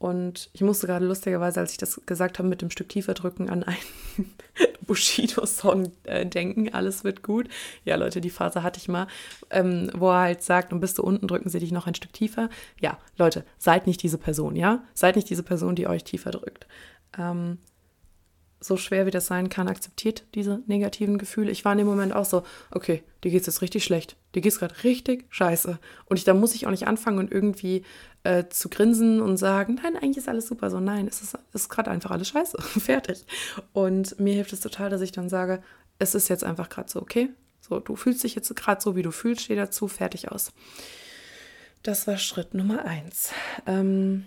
Und 0.00 0.48
ich 0.54 0.62
musste 0.62 0.86
gerade 0.86 1.04
lustigerweise, 1.04 1.60
als 1.60 1.72
ich 1.72 1.76
das 1.76 2.00
gesagt 2.06 2.38
habe, 2.38 2.48
mit 2.48 2.62
dem 2.62 2.70
Stück 2.70 2.88
tiefer 2.88 3.12
drücken, 3.12 3.50
an 3.50 3.64
einen 3.64 3.76
Bushido-Song 4.86 5.92
äh, 6.04 6.24
denken. 6.24 6.72
Alles 6.72 7.04
wird 7.04 7.22
gut. 7.22 7.50
Ja, 7.84 7.96
Leute, 7.96 8.22
die 8.22 8.30
Phase 8.30 8.62
hatte 8.62 8.78
ich 8.80 8.88
mal, 8.88 9.08
ähm, 9.50 9.90
wo 9.94 10.08
er 10.08 10.20
halt 10.20 10.42
sagt, 10.42 10.72
und 10.72 10.80
bist 10.80 10.96
du 10.96 11.02
unten, 11.02 11.28
drücken 11.28 11.50
sie 11.50 11.58
dich 11.58 11.70
noch 11.70 11.86
ein 11.86 11.94
Stück 11.94 12.14
tiefer. 12.14 12.48
Ja, 12.80 12.98
Leute, 13.18 13.44
seid 13.58 13.86
nicht 13.86 14.02
diese 14.02 14.16
Person, 14.16 14.56
ja? 14.56 14.82
Seid 14.94 15.16
nicht 15.16 15.28
diese 15.28 15.42
Person, 15.42 15.76
die 15.76 15.86
euch 15.86 16.02
tiefer 16.02 16.30
drückt. 16.30 16.66
Ähm, 17.18 17.58
so 18.58 18.76
schwer 18.76 19.04
wie 19.04 19.10
das 19.10 19.26
sein 19.26 19.48
kann, 19.48 19.68
akzeptiert 19.68 20.24
diese 20.34 20.62
negativen 20.66 21.18
Gefühle. 21.18 21.50
Ich 21.50 21.64
war 21.64 21.72
in 21.72 21.78
dem 21.78 21.86
Moment 21.86 22.14
auch 22.14 22.26
so, 22.26 22.42
okay, 22.70 23.02
dir 23.24 23.30
geht 23.30 23.40
es 23.40 23.46
jetzt 23.46 23.62
richtig 23.62 23.84
schlecht. 23.84 24.16
Dir 24.34 24.42
geht 24.42 24.52
es 24.52 24.58
gerade 24.58 24.82
richtig 24.84 25.24
scheiße. 25.30 25.78
Und 26.06 26.16
ich, 26.18 26.24
da 26.24 26.34
muss 26.34 26.54
ich 26.54 26.66
auch 26.66 26.70
nicht 26.70 26.86
anfangen 26.86 27.18
und 27.18 27.32
irgendwie 27.32 27.84
äh, 28.22 28.44
zu 28.48 28.68
grinsen 28.68 29.20
und 29.20 29.36
sagen, 29.36 29.78
nein, 29.82 29.96
eigentlich 29.96 30.18
ist 30.18 30.28
alles 30.28 30.48
super. 30.48 30.70
So, 30.70 30.80
nein, 30.80 31.06
es 31.08 31.22
ist, 31.22 31.38
ist 31.52 31.68
gerade 31.68 31.90
einfach 31.90 32.10
alles 32.10 32.28
scheiße. 32.28 32.60
Fertig. 32.62 33.24
Und 33.72 34.18
mir 34.20 34.34
hilft 34.34 34.52
es 34.52 34.60
total, 34.60 34.90
dass 34.90 35.00
ich 35.00 35.12
dann 35.12 35.28
sage, 35.28 35.62
es 35.98 36.14
ist 36.14 36.28
jetzt 36.28 36.44
einfach 36.44 36.68
gerade 36.68 36.90
so, 36.90 37.00
okay? 37.00 37.30
So, 37.60 37.80
du 37.80 37.96
fühlst 37.96 38.24
dich 38.24 38.34
jetzt 38.34 38.54
gerade 38.56 38.80
so, 38.80 38.96
wie 38.96 39.02
du 39.02 39.10
fühlst, 39.10 39.42
steh 39.42 39.56
dazu, 39.56 39.88
fertig 39.88 40.30
aus. 40.30 40.52
Das 41.82 42.06
war 42.06 42.18
Schritt 42.18 42.54
Nummer 42.54 42.84
eins. 42.84 43.32
Ähm, 43.66 44.26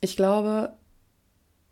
ich 0.00 0.16
glaube, 0.16 0.72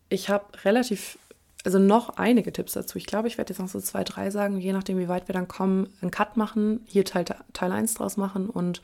ich 0.08 0.28
habe 0.28 0.46
relativ 0.64 1.18
also 1.66 1.80
noch 1.80 2.10
einige 2.10 2.52
Tipps 2.52 2.74
dazu. 2.74 2.96
Ich 2.96 3.06
glaube, 3.06 3.26
ich 3.26 3.38
werde 3.38 3.52
jetzt 3.52 3.58
noch 3.58 3.68
so 3.68 3.80
zwei, 3.80 4.04
drei 4.04 4.30
sagen, 4.30 4.60
je 4.60 4.72
nachdem, 4.72 5.00
wie 5.00 5.08
weit 5.08 5.26
wir 5.26 5.32
dann 5.32 5.48
kommen, 5.48 5.92
einen 6.00 6.12
Cut 6.12 6.36
machen, 6.36 6.80
hier 6.86 7.04
Teil, 7.04 7.24
Teil 7.52 7.72
1 7.72 7.94
draus 7.94 8.16
machen 8.16 8.48
und 8.48 8.82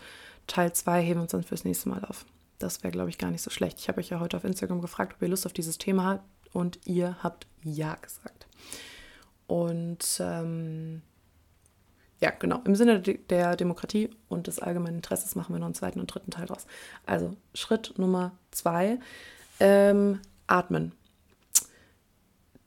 Teil 0.48 0.72
2 0.72 1.00
heben 1.00 1.20
wir 1.20 1.22
uns 1.22 1.30
dann 1.30 1.44
fürs 1.44 1.64
nächste 1.64 1.88
Mal 1.88 2.04
auf. 2.04 2.26
Das 2.62 2.82
wäre, 2.82 2.92
glaube 2.92 3.10
ich, 3.10 3.18
gar 3.18 3.30
nicht 3.30 3.42
so 3.42 3.50
schlecht. 3.50 3.78
Ich 3.80 3.88
habe 3.88 4.00
euch 4.00 4.10
ja 4.10 4.20
heute 4.20 4.36
auf 4.36 4.44
Instagram 4.44 4.80
gefragt, 4.80 5.14
ob 5.16 5.22
ihr 5.22 5.28
Lust 5.28 5.46
auf 5.46 5.52
dieses 5.52 5.78
Thema 5.78 6.04
habt 6.04 6.24
und 6.52 6.78
ihr 6.84 7.16
habt 7.22 7.46
Ja 7.62 7.96
gesagt. 7.96 8.46
Und 9.46 10.20
ähm, 10.20 11.02
ja, 12.20 12.30
genau, 12.30 12.60
im 12.64 12.76
Sinne 12.76 13.00
der 13.00 13.56
Demokratie 13.56 14.10
und 14.28 14.46
des 14.46 14.60
allgemeinen 14.60 14.96
Interesses 14.96 15.34
machen 15.34 15.54
wir 15.54 15.58
noch 15.58 15.66
einen 15.66 15.74
zweiten 15.74 15.98
und 15.98 16.06
dritten 16.06 16.30
Teil 16.30 16.46
draus. 16.46 16.66
Also 17.04 17.36
Schritt 17.52 17.94
Nummer 17.98 18.32
zwei, 18.52 19.00
ähm, 19.58 20.20
atmen 20.46 20.92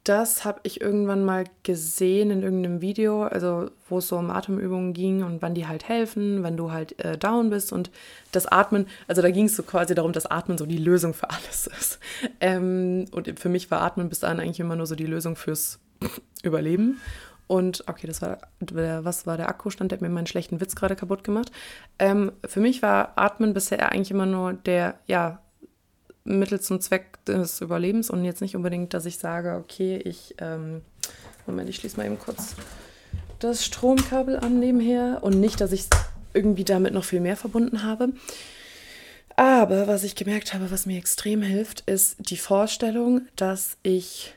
das 0.05 0.45
habe 0.45 0.59
ich 0.61 0.81
irgendwann 0.81 1.25
mal 1.25 1.45
gesehen 1.63 2.29
in 2.29 2.43
irgendeinem 2.43 2.79
Video, 2.79 3.23
also 3.23 3.71
wo 3.89 3.97
es 3.97 4.07
so 4.07 4.17
um 4.17 4.29
Atemübungen 4.29 4.93
ging 4.93 5.23
und 5.23 5.41
wann 5.41 5.55
die 5.55 5.67
halt 5.67 5.89
helfen, 5.89 6.43
wenn 6.43 6.55
du 6.55 6.71
halt 6.71 7.03
äh, 7.03 7.17
down 7.17 7.49
bist 7.49 7.73
und 7.73 7.89
das 8.31 8.45
Atmen, 8.45 8.87
also 9.07 9.23
da 9.23 9.31
ging 9.31 9.45
es 9.45 9.55
so 9.55 9.63
quasi 9.63 9.95
darum, 9.95 10.13
dass 10.13 10.27
Atmen 10.27 10.59
so 10.59 10.67
die 10.67 10.77
Lösung 10.77 11.15
für 11.15 11.31
alles 11.31 11.67
ist. 11.79 11.99
Ähm, 12.39 13.05
und 13.11 13.39
für 13.39 13.49
mich 13.49 13.71
war 13.71 13.81
Atmen 13.81 14.07
bis 14.07 14.19
dahin 14.19 14.39
eigentlich 14.39 14.59
immer 14.59 14.75
nur 14.75 14.85
so 14.85 14.93
die 14.95 15.07
Lösung 15.07 15.35
fürs 15.35 15.79
Überleben. 16.43 17.01
Und 17.47 17.83
okay, 17.87 18.05
das 18.05 18.21
war 18.21 18.37
der, 18.59 19.05
was 19.05 19.25
war 19.25 19.37
der 19.37 19.49
Akkustand, 19.49 19.91
der 19.91 19.97
hat 19.97 20.01
mir 20.01 20.09
meinen 20.09 20.27
schlechten 20.27 20.61
Witz 20.61 20.75
gerade 20.75 20.95
kaputt 20.95 21.23
gemacht. 21.23 21.51
Ähm, 21.97 22.31
für 22.45 22.59
mich 22.59 22.83
war 22.83 23.13
Atmen 23.15 23.53
bisher 23.53 23.91
eigentlich 23.91 24.11
immer 24.11 24.25
nur 24.27 24.53
der, 24.53 24.99
ja, 25.07 25.39
Mittel 26.25 26.59
zum 26.59 26.81
Zweck 26.81 27.23
des 27.25 27.61
Überlebens 27.61 28.09
und 28.09 28.25
jetzt 28.25 28.41
nicht 28.41 28.55
unbedingt, 28.55 28.93
dass 28.93 29.05
ich 29.05 29.17
sage, 29.19 29.55
okay, 29.55 29.97
ich, 29.97 30.35
ähm, 30.39 30.81
Moment, 31.45 31.69
ich 31.69 31.77
schließe 31.77 31.97
mal 31.97 32.05
eben 32.05 32.19
kurz 32.19 32.55
das 33.39 33.63
Stromkabel 33.63 34.38
an 34.38 34.59
nebenher 34.59 35.19
und 35.21 35.39
nicht, 35.39 35.61
dass 35.61 35.71
ich 35.71 35.88
irgendwie 36.33 36.63
damit 36.63 36.93
noch 36.93 37.03
viel 37.03 37.21
mehr 37.21 37.38
verbunden 37.38 37.83
habe. 37.83 38.09
Aber 39.35 39.88
was 39.88 40.03
ich 40.03 40.15
gemerkt 40.15 40.53
habe, 40.53 40.71
was 40.71 40.85
mir 40.85 40.97
extrem 40.97 41.41
hilft, 41.41 41.81
ist 41.81 42.15
die 42.19 42.38
Vorstellung, 42.38 43.21
dass 43.35 43.77
ich 43.83 44.33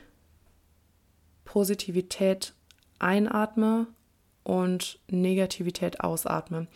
Positivität 1.45 2.53
einatme 2.99 3.87
und 4.43 4.99
Negativität 5.07 6.01
ausatme. 6.01 6.67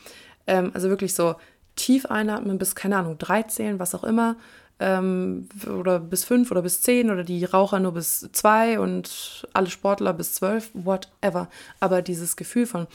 Ähm, 0.48 0.72
also 0.74 0.90
wirklich 0.90 1.14
so 1.14 1.36
tief 1.76 2.06
einatmen 2.06 2.58
bis, 2.58 2.76
keine 2.76 2.98
Ahnung, 2.98 3.18
drei 3.18 3.44
zählen, 3.44 3.80
was 3.80 3.94
auch 3.94 4.04
immer 4.04 4.38
ähm, 4.84 5.48
oder 5.66 5.98
bis 5.98 6.26
fünf 6.26 6.52
oder 6.52 6.62
bis 6.62 6.82
zehn 6.82 7.10
oder 7.10 7.24
die 7.24 7.46
Raucher 7.46 7.80
nur 7.80 7.94
bis 7.94 8.30
zwei 8.34 8.80
und 8.80 9.48
alle 9.54 9.70
Sportler 9.70 10.12
bis 10.12 10.34
zwölf, 10.34 10.72
whatever. 10.74 11.50
Aber 11.80 12.02
dieses 12.02 12.36
Gefühl 12.36 12.68
von 12.68 12.88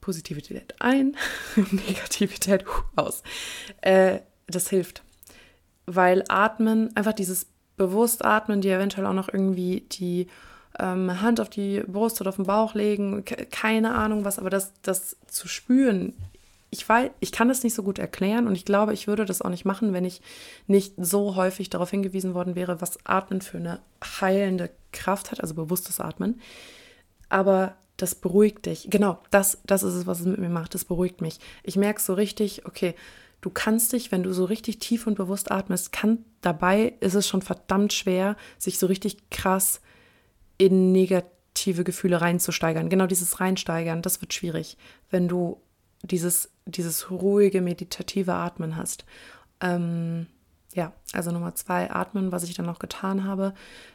Positivität 0.00 0.74
ein, 0.80 1.16
Negativität 1.70 2.64
aus, 2.96 3.22
äh, 3.80 4.18
das 4.48 4.68
hilft. 4.68 5.04
Weil 5.86 6.24
Atmen, 6.28 6.94
einfach 6.96 7.12
dieses 7.12 7.46
bewusst 7.76 8.24
Atmen, 8.24 8.60
die 8.60 8.70
eventuell 8.70 9.06
auch 9.06 9.12
noch 9.12 9.32
irgendwie 9.32 9.86
die 9.92 10.26
ähm, 10.80 11.20
Hand 11.20 11.40
auf 11.40 11.48
die 11.48 11.80
Brust 11.80 12.20
oder 12.20 12.30
auf 12.30 12.36
den 12.36 12.46
Bauch 12.46 12.74
legen, 12.74 13.24
keine 13.52 13.94
Ahnung 13.94 14.24
was, 14.24 14.40
aber 14.40 14.50
das, 14.50 14.72
das 14.82 15.16
zu 15.28 15.46
spüren, 15.46 16.14
ich 16.72 16.88
weiß, 16.88 17.10
ich 17.20 17.32
kann 17.32 17.48
das 17.48 17.62
nicht 17.62 17.74
so 17.74 17.82
gut 17.82 17.98
erklären 17.98 18.46
und 18.46 18.54
ich 18.54 18.64
glaube, 18.64 18.94
ich 18.94 19.06
würde 19.06 19.26
das 19.26 19.42
auch 19.42 19.50
nicht 19.50 19.66
machen, 19.66 19.92
wenn 19.92 20.06
ich 20.06 20.22
nicht 20.66 20.94
so 20.96 21.36
häufig 21.36 21.68
darauf 21.68 21.90
hingewiesen 21.90 22.32
worden 22.32 22.54
wäre, 22.54 22.80
was 22.80 22.98
Atmen 23.04 23.42
für 23.42 23.58
eine 23.58 23.80
heilende 24.02 24.70
Kraft 24.90 25.30
hat, 25.30 25.42
also 25.42 25.54
bewusstes 25.54 26.00
Atmen. 26.00 26.40
Aber 27.28 27.76
das 27.98 28.14
beruhigt 28.14 28.64
dich. 28.64 28.88
Genau, 28.88 29.18
das, 29.30 29.58
das 29.66 29.82
ist 29.82 29.92
es, 29.92 30.06
was 30.06 30.20
es 30.20 30.26
mit 30.26 30.38
mir 30.38 30.48
macht. 30.48 30.74
Das 30.74 30.86
beruhigt 30.86 31.20
mich. 31.20 31.40
Ich 31.62 31.76
merke 31.76 32.00
so 32.00 32.14
richtig, 32.14 32.64
okay, 32.64 32.94
du 33.42 33.50
kannst 33.50 33.92
dich, 33.92 34.10
wenn 34.10 34.22
du 34.22 34.32
so 34.32 34.46
richtig 34.46 34.78
tief 34.78 35.06
und 35.06 35.14
bewusst 35.14 35.50
atmest, 35.50 35.92
kann 35.92 36.24
dabei 36.40 36.94
ist 37.00 37.14
es 37.14 37.28
schon 37.28 37.42
verdammt 37.42 37.92
schwer, 37.92 38.34
sich 38.56 38.78
so 38.78 38.86
richtig 38.86 39.18
krass 39.28 39.82
in 40.56 40.90
negative 40.90 41.84
Gefühle 41.84 42.22
reinzusteigern. 42.22 42.88
Genau 42.88 43.06
dieses 43.06 43.40
Reinsteigern, 43.40 44.00
das 44.00 44.22
wird 44.22 44.32
schwierig, 44.32 44.78
wenn 45.10 45.28
du 45.28 45.60
dieses, 46.02 46.50
dieses 46.66 47.10
ruhige, 47.10 47.60
meditative 47.60 48.34
Atmen 48.34 48.76
hast. 48.76 49.04
Ähm, 49.60 50.26
ja, 50.74 50.92
also 51.12 51.30
Nummer 51.30 51.54
zwei, 51.54 51.90
Atmen, 51.90 52.32
was 52.32 52.44
ich 52.44 52.54
dann 52.54 52.64
noch 52.66 52.78
getan 52.78 53.24
habe. 53.24 53.52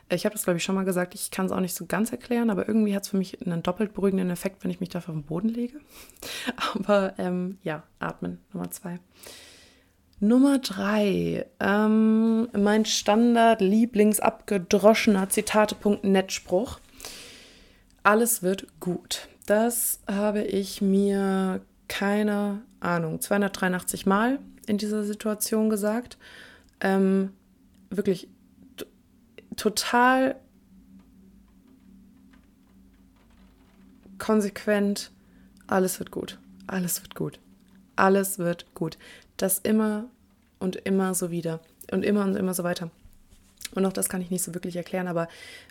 Ich 0.10 0.26
habe 0.26 0.34
das, 0.34 0.44
glaube 0.44 0.58
ich, 0.58 0.64
schon 0.64 0.76
mal 0.76 0.86
gesagt, 0.86 1.16
ich 1.16 1.32
kann 1.32 1.48
es 1.48 1.52
auch 1.52 1.60
nicht 1.60 1.74
so 1.74 1.88
ganz 1.88 2.12
erklären, 2.12 2.52
aber 2.52 2.68
irgendwie 2.68 2.96
hat 2.96 3.04
es 3.04 3.10
für 3.10 3.18
mich 3.18 3.44
einen 3.46 3.64
doppelt 3.64 3.94
beruhigenden 3.94 4.30
Effekt, 4.30 4.64
wenn 4.64 4.72
ich 4.72 4.80
mich 4.80 4.90
dafür 4.90 5.16
auf 5.16 5.20
den 5.20 5.26
Boden 5.26 5.50
lege. 5.50 5.80
Aber 6.76 7.16
ähm, 7.18 7.58
ja, 7.64 7.84
Atmen, 8.00 8.40
Nummer 8.54 8.72
zwei. 8.72 9.00
Nummer 10.20 10.58
drei, 10.60 11.46
ähm, 11.60 12.48
mein 12.54 12.86
Standard-Lieblings-abgedroschener 12.86 15.28
Zitate.net-Spruch. 15.30 16.80
Alles 18.02 18.42
wird 18.42 18.66
gut. 18.80 19.28
Das 19.46 20.00
habe 20.08 20.42
ich 20.42 20.82
mir 20.82 21.62
keine 21.88 22.62
Ahnung, 22.80 23.22
283 23.22 24.06
Mal 24.06 24.40
in 24.66 24.78
dieser 24.78 25.04
Situation 25.04 25.70
gesagt. 25.70 26.18
Ähm, 26.80 27.32
wirklich 27.90 28.30
total 29.56 30.36
konsequent, 34.18 35.12
alles 35.68 36.00
wird 36.00 36.12
gut, 36.12 36.40
alles 36.68 37.02
wird 37.02 37.16
gut, 37.16 37.40
alles 37.96 38.40
wird 38.40 38.74
gut. 38.74 38.98
Das 39.38 39.60
immer 39.60 40.06
und 40.60 40.76
immer 40.76 41.14
so 41.14 41.32
wieder 41.32 41.60
und 41.92 42.04
immer 42.04 42.24
und 42.24 42.36
immer 42.36 42.54
so 42.54 42.64
weiter. 42.64 42.90
Und 43.74 43.86
auch 43.86 43.94
das 43.94 44.10
kann 44.10 44.22
ich 44.22 44.32
nicht 44.32 44.44
so 44.44 44.54
wirklich 44.54 44.76
erklären, 44.76 45.08
aber 45.08 45.28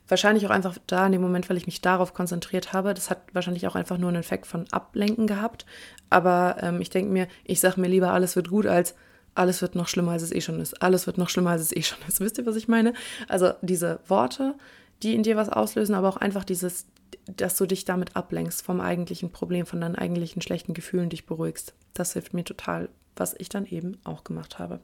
wahrscheinlich 0.08 0.46
auch 0.46 0.50
einfach 0.50 0.76
da 0.86 1.06
in 1.06 1.12
dem 1.12 1.22
Moment, 1.22 1.48
weil 1.48 1.56
ich 1.56 1.66
mich 1.66 1.80
darauf 1.80 2.14
konzentriert 2.14 2.72
habe. 2.72 2.94
Das 2.94 3.10
hat 3.10 3.22
wahrscheinlich 3.32 3.66
auch 3.66 3.74
einfach 3.74 3.98
nur 3.98 4.08
einen 4.08 4.20
Effekt 4.20 4.46
von 4.46 4.66
Ablenken 4.70 5.26
gehabt. 5.26 5.66
Aber 6.10 6.56
ähm, 6.60 6.80
ich 6.80 6.90
denke 6.90 7.10
mir, 7.10 7.26
ich 7.44 7.60
sage 7.60 7.80
mir 7.80 7.88
lieber, 7.88 8.12
alles 8.12 8.36
wird 8.36 8.50
gut, 8.50 8.66
als 8.66 8.94
alles 9.34 9.62
wird 9.62 9.74
noch 9.74 9.88
schlimmer, 9.88 10.12
als 10.12 10.22
es 10.22 10.32
eh 10.32 10.40
schon 10.40 10.60
ist. 10.60 10.82
Alles 10.82 11.06
wird 11.06 11.18
noch 11.18 11.28
schlimmer, 11.28 11.50
als 11.50 11.62
es 11.62 11.76
eh 11.76 11.82
schon 11.82 11.98
ist. 12.08 12.20
Wisst 12.20 12.38
ihr, 12.38 12.46
was 12.46 12.56
ich 12.56 12.68
meine? 12.68 12.94
Also 13.28 13.52
diese 13.62 14.00
Worte, 14.08 14.54
die 15.02 15.14
in 15.14 15.22
dir 15.22 15.36
was 15.36 15.48
auslösen, 15.48 15.94
aber 15.94 16.08
auch 16.08 16.16
einfach 16.16 16.44
dieses, 16.44 16.86
dass 17.26 17.56
du 17.56 17.66
dich 17.66 17.84
damit 17.84 18.16
ablenkst 18.16 18.62
vom 18.62 18.80
eigentlichen 18.80 19.30
Problem, 19.30 19.66
von 19.66 19.80
deinen 19.80 19.96
eigentlichen 19.96 20.42
schlechten 20.42 20.74
Gefühlen, 20.74 21.10
dich 21.10 21.26
beruhigst. 21.26 21.74
Das 21.94 22.14
hilft 22.14 22.34
mir 22.34 22.44
total, 22.44 22.88
was 23.14 23.34
ich 23.38 23.48
dann 23.48 23.66
eben 23.66 23.98
auch 24.04 24.24
gemacht 24.24 24.58
habe. 24.58 24.80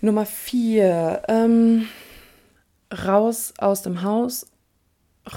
Nummer 0.00 0.26
vier, 0.26 1.22
ähm, 1.28 1.88
raus 2.92 3.54
aus 3.58 3.82
dem 3.82 4.02
Haus, 4.02 4.46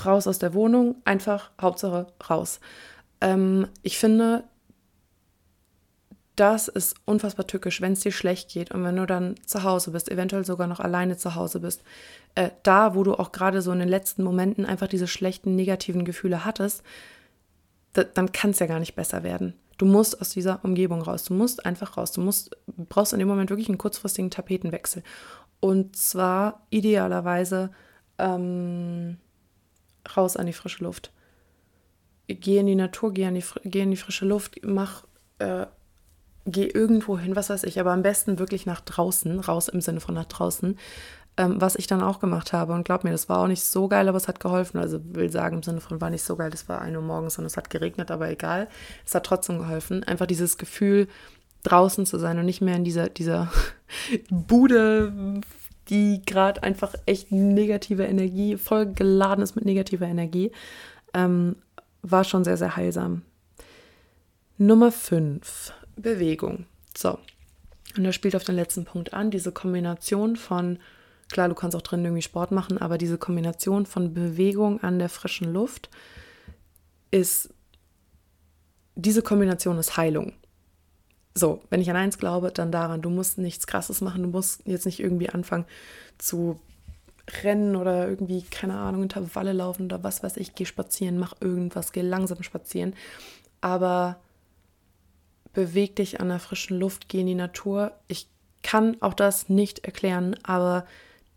raus 0.06 0.28
aus 0.28 0.40
der 0.40 0.54
Wohnung, 0.54 0.96
einfach 1.06 1.52
Hauptsache 1.62 2.08
raus. 2.30 2.60
Ähm, 3.22 3.68
ich 3.82 3.98
finde, 3.98 4.44
das 6.36 6.68
ist 6.68 6.96
unfassbar 7.06 7.46
tückisch, 7.46 7.82
wenn 7.82 7.94
es 7.94 8.00
dir 8.00 8.12
schlecht 8.12 8.50
geht 8.50 8.72
und 8.72 8.84
wenn 8.84 8.96
du 8.96 9.06
dann 9.06 9.36
zu 9.46 9.64
Hause 9.64 9.92
bist, 9.92 10.10
eventuell 10.10 10.46
sogar 10.46 10.68
noch 10.68 10.80
alleine 10.80 11.16
zu 11.18 11.36
Hause 11.36 11.60
bist. 11.60 11.84
Äh, 12.36 12.50
da, 12.64 12.96
wo 12.96 13.04
du 13.04 13.14
auch 13.14 13.32
gerade 13.32 13.62
so 13.62 13.72
in 13.72 13.80
den 13.80 13.90
letzten 13.90 14.24
Momenten 14.24 14.66
einfach 14.66 14.88
diese 14.88 15.08
schlechten, 15.08 15.56
negativen 15.56 16.06
Gefühle 16.06 16.44
hattest, 16.46 16.84
dann 17.94 18.32
kann 18.32 18.52
es 18.52 18.60
ja 18.60 18.66
gar 18.66 18.80
nicht 18.80 18.96
besser 18.96 19.22
werden. 19.22 19.54
Du 19.78 19.86
musst 19.86 20.22
aus 20.22 20.30
dieser 20.30 20.64
Umgebung 20.64 21.02
raus. 21.02 21.24
Du 21.24 21.34
musst 21.34 21.66
einfach 21.66 21.98
raus. 21.98 22.12
Du 22.12 22.22
musst, 22.22 22.56
brauchst 22.90 23.14
in 23.14 23.20
dem 23.20 23.28
Moment 23.28 23.50
wirklich 23.50 23.70
einen 23.70 23.78
kurzfristigen 23.78 24.30
Tapetenwechsel. 24.30 25.04
Und 25.60 25.96
zwar 25.96 26.66
idealerweise 26.70 27.72
ähm, 28.18 29.18
raus 30.16 30.38
an 30.38 30.46
die 30.46 30.54
frische 30.54 30.84
Luft. 30.84 31.12
Geh 32.28 32.58
in 32.58 32.68
die 32.68 32.76
Natur, 32.76 33.14
geh 33.14 33.24
in 33.24 33.36
die, 33.36 33.44
geh 33.64 33.82
in 33.82 33.92
die 33.92 33.98
frische 33.98 34.26
Luft, 34.26 34.60
mach, 34.64 35.06
äh, 35.40 35.66
geh 36.46 36.66
irgendwo 36.66 37.18
hin, 37.18 37.36
was 37.36 37.50
weiß 37.50 37.64
ich, 37.64 37.80
aber 37.80 37.92
am 37.92 38.02
besten 38.02 38.40
wirklich 38.40 38.66
nach 38.66 38.82
draußen, 38.82 39.40
raus 39.40 39.68
im 39.68 39.82
Sinne 39.82 40.00
von 40.00 40.16
nach 40.16 40.26
draußen. 40.26 40.78
Ähm, 41.38 41.60
was 41.60 41.76
ich 41.76 41.88
dann 41.88 42.02
auch 42.02 42.20
gemacht 42.20 42.54
habe. 42.54 42.74
Und 42.74 42.84
glaub 42.84 43.04
mir, 43.04 43.12
das 43.12 43.30
war 43.30 43.40
auch 43.40 43.48
nicht 43.48 43.64
so 43.64 43.88
geil, 43.88 44.08
aber 44.08 44.18
es 44.18 44.28
hat 44.28 44.40
geholfen. 44.40 44.80
Also 44.80 45.00
will 45.04 45.32
sagen 45.32 45.58
im 45.58 45.64
Sinne 45.64 45.82
von 45.82 46.00
war 46.02 46.10
nicht 46.10 46.24
so 46.24 46.36
geil, 46.36 46.50
das 46.50 46.70
war 46.70 46.82
1 46.82 46.96
Uhr 46.96 47.02
morgens 47.02 47.38
und 47.38 47.46
es 47.46 47.58
hat 47.58 47.70
geregnet, 47.70 48.12
aber 48.12 48.30
egal. 48.30 48.68
Es 49.06 49.16
hat 49.16 49.26
trotzdem 49.26 49.60
geholfen. 49.60 50.04
Einfach 50.04 50.28
dieses 50.28 50.58
Gefühl, 50.58 51.08
draußen 51.64 52.06
zu 52.06 52.20
sein 52.20 52.38
und 52.40 52.46
nicht 52.46 52.62
mehr 52.62 52.76
in 52.76 52.84
dieser, 52.84 53.10
dieser 53.10 53.52
Bude, 54.30 55.42
die 55.90 56.22
gerade 56.26 56.62
einfach 56.64 56.94
echt 57.06 57.32
negative 57.32 58.06
Energie, 58.06 58.58
voll 58.58 58.86
geladen 58.94 59.44
ist 59.44 59.56
mit 59.56 59.66
negativer 59.66 60.06
Energie, 60.06 60.52
ähm, 61.14 61.56
war 62.02 62.24
schon 62.24 62.44
sehr, 62.44 62.58
sehr 62.58 62.76
heilsam. 62.76 63.24
Nummer 64.58 64.92
5, 64.92 65.74
Bewegung. 65.96 66.66
So, 66.96 67.18
und 67.98 68.06
er 68.06 68.14
spielt 68.14 68.36
auf 68.36 68.44
den 68.44 68.56
letzten 68.56 68.86
Punkt 68.86 69.14
an, 69.14 69.32
diese 69.32 69.52
Kombination 69.52 70.36
von 70.36 70.80
Klar, 71.34 71.50
du 71.50 71.56
kannst 71.56 71.76
auch 71.76 71.82
drin 71.82 72.06
irgendwie 72.06 72.22
Sport 72.22 72.52
machen, 72.52 72.78
aber 72.78 73.00
diese 73.00 73.18
Kombination 73.18 73.88
von 73.88 74.14
Bewegung 74.14 74.84
an 74.84 75.00
der 75.00 75.10
frischen 75.10 75.52
Luft 75.52 75.90
ist, 77.10 77.50
diese 78.94 79.24
Kombination 79.24 79.80
ist 79.80 79.98
Heilung. 79.98 80.34
So, 81.34 81.64
wenn 81.72 81.82
ich 81.82 81.90
an 81.90 81.96
eins 81.96 82.20
glaube, 82.20 82.52
dann 82.52 82.72
daran, 82.72 83.02
du 83.02 83.10
musst 83.10 83.40
nichts 83.40 83.66
Krasses 83.66 84.00
machen, 84.00 84.22
du 84.22 84.30
musst 84.30 84.62
jetzt 84.68 84.86
nicht 84.86 85.00
irgendwie 85.00 85.30
anfangen 85.30 85.66
zu 86.20 86.60
rennen 87.42 87.76
oder 87.78 88.08
irgendwie, 88.08 88.44
keine 88.44 88.76
Ahnung, 88.76 89.02
Intervalle 89.02 89.54
laufen 89.54 89.86
oder 89.86 90.04
was 90.04 90.22
weiß 90.22 90.38
ich, 90.38 90.54
geh 90.54 90.66
spazieren, 90.66 91.18
mach 91.18 91.34
irgendwas, 91.42 91.94
geh 91.94 92.02
langsam 92.02 92.44
spazieren. 92.44 92.94
Aber 93.60 94.20
beweg 95.54 95.96
dich 95.96 96.20
an 96.20 96.30
der 96.30 96.38
frischen 96.38 96.80
Luft, 96.80 97.10
geh 97.10 97.22
in 97.22 97.28
die 97.28 97.34
Natur. 97.34 97.94
Ich 98.08 98.28
kann 98.62 98.98
auch 99.02 99.16
das 99.16 99.50
nicht 99.50 99.80
erklären, 99.80 100.36
aber 100.44 100.86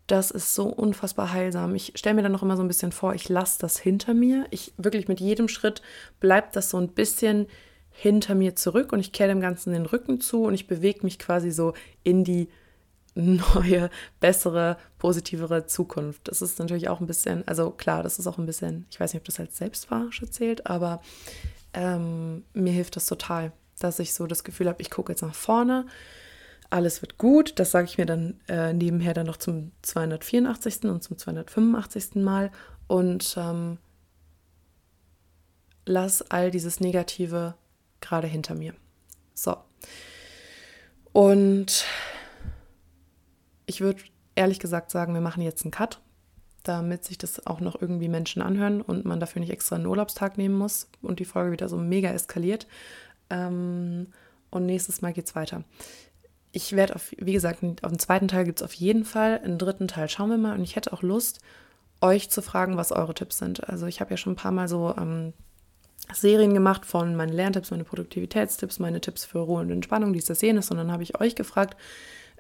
das 0.07 0.31
ist 0.31 0.55
so 0.55 0.67
unfassbar 0.67 1.33
heilsam. 1.33 1.75
Ich 1.75 1.93
stelle 1.97 2.15
mir 2.15 2.23
dann 2.23 2.33
noch 2.33 2.43
immer 2.43 2.57
so 2.57 2.63
ein 2.63 2.69
bisschen 2.69 2.93
vor, 2.93 3.15
ich 3.15 3.29
lasse 3.29 3.59
das 3.59 3.79
hinter 3.79 4.15
mir. 4.15 4.47
Ich 4.51 4.73
wirklich 4.77 5.09
mit 5.09 5.21
jedem 5.21 5.49
Schritt 5.49 5.83
bleibt 6.21 6.55
das 6.55 6.71
so 6.71 6.79
ein 6.79 6.89
bisschen 6.89 7.47
hinter 7.91 8.35
mir 8.35 8.55
zurück 8.55 8.93
und 8.93 9.01
ich 9.01 9.13
kehre 9.13 9.31
dem 9.31 9.41
Ganzen 9.41 9.73
den 9.73 9.87
Rücken 9.87 10.21
zu 10.21 10.45
und 10.45 10.55
ich 10.55 10.67
bewege 10.67 11.01
mich 11.03 11.19
quasi 11.19 11.51
so 11.51 11.73
in 12.03 12.25
die 12.25 12.49
neue, 13.15 13.91
bessere, 14.21 14.77
positivere 14.99 15.67
Zukunft. 15.67 16.29
Das 16.29 16.43
ist 16.43 16.59
natürlich 16.59 16.89
auch 16.89 17.01
ein 17.01 17.07
bisschen, 17.07 17.49
also 17.49 17.71
klar, 17.71 18.03
das 18.03 18.19
ist 18.19 18.27
auch 18.27 18.39
ein 18.39 18.47
bisschen, 18.47 18.87
ich 18.91 19.01
weiß 19.01 19.13
nicht, 19.13 19.23
ob 19.23 19.27
das 19.27 19.41
als 19.41 19.57
Selbstverarsche 19.57 20.31
zählt, 20.31 20.67
aber 20.67 21.01
ähm, 21.73 22.45
mir 22.53 22.73
hilft 22.73 22.97
das 22.97 23.07
total, 23.07 23.53
dass 23.79 23.99
ich 23.99 24.13
so 24.13 24.27
das 24.27 24.45
Gefühl 24.45 24.69
habe, 24.69 24.83
ich 24.83 24.91
gucke 24.91 25.13
jetzt 25.13 25.23
nach 25.23 25.35
vorne 25.35 25.87
alles 26.71 27.03
wird 27.03 27.19
gut. 27.19 27.59
Das 27.59 27.71
sage 27.71 27.87
ich 27.87 27.99
mir 27.99 28.07
dann 28.07 28.41
äh, 28.49 28.73
nebenher 28.73 29.15
dann 29.15 29.27
noch 29.27 29.37
zum 29.37 29.73
284. 29.83 30.85
und 30.85 31.03
zum 31.03 31.19
285. 31.19 32.17
Mal 32.17 32.51
und 32.87 33.37
ähm, 33.39 33.79
lass 35.85 36.23
all 36.31 36.51
dieses 36.51 36.81
Negative 36.81 37.55
gerade 38.01 38.27
hinter 38.27 38.55
mir. 38.55 38.75
So. 39.35 39.57
Und 41.13 41.87
ich 43.67 43.81
würde 43.81 44.03
ehrlich 44.35 44.59
gesagt 44.59 44.91
sagen, 44.91 45.15
wir 45.15 45.21
machen 45.21 45.43
jetzt 45.43 45.65
einen 45.65 45.71
Cut, 45.71 46.01
damit 46.63 47.05
sich 47.05 47.17
das 47.17 47.47
auch 47.47 47.61
noch 47.61 47.81
irgendwie 47.81 48.09
Menschen 48.09 48.43
anhören 48.43 48.83
und 48.83 49.05
man 49.05 49.21
dafür 49.21 49.41
nicht 49.41 49.53
extra 49.53 49.77
einen 49.77 49.87
Urlaubstag 49.87 50.37
nehmen 50.37 50.57
muss 50.57 50.89
und 51.01 51.21
die 51.21 51.25
Folge 51.25 51.53
wieder 51.53 51.69
so 51.69 51.77
mega 51.77 52.11
eskaliert. 52.11 52.67
Ähm, 53.31 54.09
und 54.51 54.67
nächstes 54.67 55.03
Mal 55.03 55.13
geht's 55.13 55.35
weiter 55.35 55.65
ich 56.57 56.75
werde 56.75 56.95
auf, 56.95 57.13
wie 57.19 57.35
gesagt, 57.35 57.63
auf 57.83 57.93
den 57.93 57.99
zweiten 57.99 58.29
Teil 58.29 58.47
gibt 58.47 58.61
es 58.61 58.65
auf 58.65 58.73
jeden 58.73 59.05
Fall. 59.05 59.41
Einen 59.45 59.59
dritten 59.59 59.89
Teil 59.89 60.09
schauen 60.09 60.31
wir 60.31 60.39
mal. 60.39 60.57
Und 60.57 60.65
ich 60.65 60.75
hätte 60.75 60.91
auch 60.95 61.03
Lust, 61.03 61.41
euch 62.01 62.31
zu 62.31 62.41
fragen, 62.41 62.79
was 62.79 62.93
eure 62.93 63.13
Tipps 63.13 63.37
sind. 63.37 63.69
Also 63.69 63.85
ich 63.87 64.01
habe 64.01 64.11
ja 64.11 64.17
schon 64.17 64.33
ein 64.33 64.37
paar 64.37 64.53
Mal 64.53 64.67
so 64.67 64.95
ähm, 64.97 65.35
Serien 66.15 66.55
gemacht 66.55 66.87
von 66.87 67.15
meinen 67.15 67.35
Lerntipps, 67.35 67.71
meine 67.71 67.85
Produktivitätstipps, 67.85 68.79
meine 68.79 69.03
Tipps 69.03 69.27
für 69.27 69.41
Ruhe 69.41 69.61
und 69.61 69.71
Entspannung, 69.71 70.15
dies, 70.15 70.25
das, 70.25 70.41
jenes. 70.41 70.71
Und 70.71 70.79
dann 70.79 70.91
habe 70.91 71.03
ich 71.03 71.21
euch 71.21 71.35
gefragt 71.35 71.77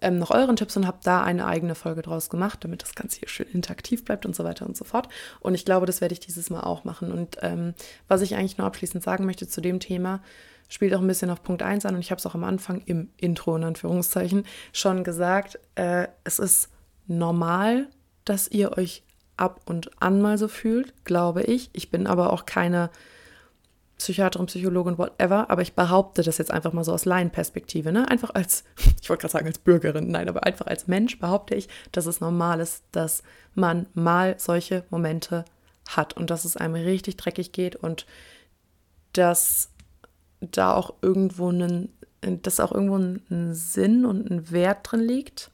ähm, 0.00 0.18
nach 0.18 0.30
euren 0.30 0.56
Tipps 0.56 0.76
und 0.76 0.87
habe 0.87 0.98
da 1.02 1.22
eine 1.22 1.46
eigene 1.46 1.74
Folge 1.74 2.02
draus 2.02 2.30
gemacht, 2.30 2.62
damit 2.64 2.82
das 2.82 2.94
Ganze 2.94 3.20
hier 3.20 3.28
schön 3.28 3.48
interaktiv 3.52 4.04
bleibt 4.04 4.26
und 4.26 4.37
so 4.37 4.44
weiter 4.44 4.66
und 4.66 4.76
so 4.76 4.85
fort. 4.85 5.09
Und 5.40 5.54
ich 5.54 5.64
glaube, 5.64 5.87
das 5.87 6.00
werde 6.00 6.12
ich 6.12 6.20
dieses 6.20 6.50
Mal 6.50 6.61
auch 6.61 6.85
machen. 6.85 7.12
Und 7.12 7.38
ähm, 7.42 7.74
was 8.09 8.22
ich 8.22 8.37
eigentlich 8.37 8.59
nur 8.59 8.66
abschließend 8.66 9.02
sagen 9.02 9.24
möchte 9.24 9.48
zu 9.48 9.61
dem 9.61 9.80
Thema, 9.80 10.20
spielt 10.68 10.94
auch 10.94 11.00
ein 11.00 11.06
bisschen 11.06 11.30
auf 11.30 11.42
Punkt 11.42 11.62
1 11.62 11.87
an 11.87 11.94
und 11.94 12.00
ich 12.00 12.11
habe 12.11 12.18
es 12.18 12.26
auch 12.26 12.35
am 12.35 12.44
Anfang 12.44 12.82
im 12.87 13.11
Intro 13.16 13.56
in 13.56 13.64
Anführungszeichen 13.64 14.44
schon 14.72 15.04
gesagt, 15.04 15.59
äh, 15.76 16.09
es 16.24 16.38
ist 16.38 16.70
normal, 17.06 17.88
dass 18.24 18.48
ihr 18.48 18.76
euch 18.76 19.04
ab 19.37 19.61
und 19.66 19.90
an 20.02 20.20
mal 20.20 20.38
so 20.38 20.48
fühlt, 20.48 21.04
glaube 21.04 21.42
ich. 21.42 21.70
Ich 21.72 21.90
bin 21.90 22.06
aber 22.06 22.32
auch 22.32 22.46
keine 22.46 22.90
Psychiaterin, 23.98 24.46
Psychologin, 24.46 24.98
whatever, 24.98 25.48
aber 25.48 25.62
ich 25.62 25.74
behaupte 25.74 26.22
das 26.22 26.37
jetzt 26.37 26.50
einfach 26.50 26.72
mal 26.72 26.85
so 26.85 26.92
aus 26.92 27.06
Laienperspektive, 27.06 27.92
ne? 27.92 28.09
Einfach 28.09 28.30
als, 28.35 28.64
ich 29.00 29.09
wollte 29.09 29.22
gerade 29.22 29.32
sagen 29.32 29.46
als 29.46 29.59
Bürgerin, 29.59 30.11
nein, 30.11 30.28
aber 30.28 30.44
einfach 30.44 30.66
als 30.66 30.87
Mensch 30.87 31.18
behaupte 31.18 31.54
ich, 31.54 31.68
dass 31.92 32.06
es 32.06 32.20
normal 32.20 32.61
ist, 32.61 32.85
dass 32.92 33.22
man 33.54 33.87
mal 33.94 34.35
solche 34.38 34.85
Momente 34.90 35.44
hat 35.88 36.14
und 36.14 36.30
dass 36.30 36.44
es 36.44 36.56
einem 36.56 36.74
richtig 36.74 37.16
dreckig 37.16 37.52
geht 37.52 37.76
und 37.76 38.06
dass 39.12 39.70
da 40.40 40.74
auch 40.74 40.94
irgendwo 41.00 41.48
einen, 41.48 41.92
dass 42.20 42.61
auch 42.61 42.72
irgendwo 42.72 42.96
ein 42.96 43.54
Sinn 43.54 44.04
und 44.04 44.30
ein 44.30 44.50
Wert 44.50 44.90
drin 44.90 45.00
liegt. 45.00 45.50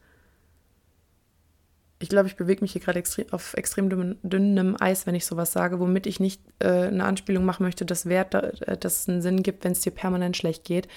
Ich 2.03 2.09
glaube, 2.09 2.29
ich 2.29 2.37
bewege 2.37 2.61
mich 2.61 2.73
hier 2.73 2.81
gerade 2.81 2.99
extrem, 2.99 3.33
auf 3.33 3.55
extrem 3.55 3.89
dünnem, 3.89 4.17
dünnem 4.23 4.77
Eis, 4.81 5.07
wenn 5.07 5.15
ich 5.15 5.25
sowas 5.25 5.53
sage, 5.53 5.81
womit 5.81 6.07
ich 6.07 6.21
nicht 6.21 6.41
äh, 6.59 6.67
eine 6.67 7.05
Anspielung 7.05 7.45
machen 7.45 7.63
möchte, 7.63 7.85
dass 7.85 8.07
Wert, 8.07 8.35
äh, 8.35 8.77
dass 8.77 9.01
es 9.01 9.09
einen 9.09 9.23
Sinn 9.23 9.43
gibt, 9.43 9.65
wenn 9.65 9.73
es 9.73 9.81
dir 9.81 9.93
permanent 9.93 10.37
schlecht 10.37 10.65
geht 10.65 10.89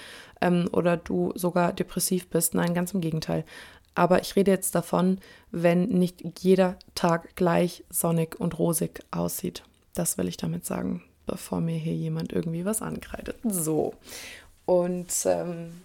ähm, 0.41 0.67
oder 0.71 0.97
du 0.97 1.31
sogar 1.35 1.73
depressiv 1.73 2.27
bist. 2.27 2.55
Nein, 2.55 2.73
ganz 2.73 2.93
im 2.93 3.01
Gegenteil. 3.01 3.45
Aber 3.93 4.21
ich 4.21 4.35
rede 4.35 4.51
jetzt 4.51 4.75
davon, 4.75 5.19
wenn 5.51 5.87
nicht 5.87 6.39
jeder 6.39 6.77
Tag 6.95 7.35
gleich 7.35 7.85
sonnig 7.89 8.39
und 8.39 8.59
rosig 8.59 9.01
aussieht. 9.11 9.63
Das 9.93 10.17
will 10.17 10.27
ich 10.27 10.37
damit 10.37 10.65
sagen 10.65 11.03
bevor 11.25 11.61
mir 11.61 11.77
hier 11.77 11.95
jemand 11.95 12.33
irgendwie 12.33 12.65
was 12.65 12.81
ankreidet. 12.81 13.37
So. 13.43 13.93
Und 14.65 15.11
ähm, 15.25 15.81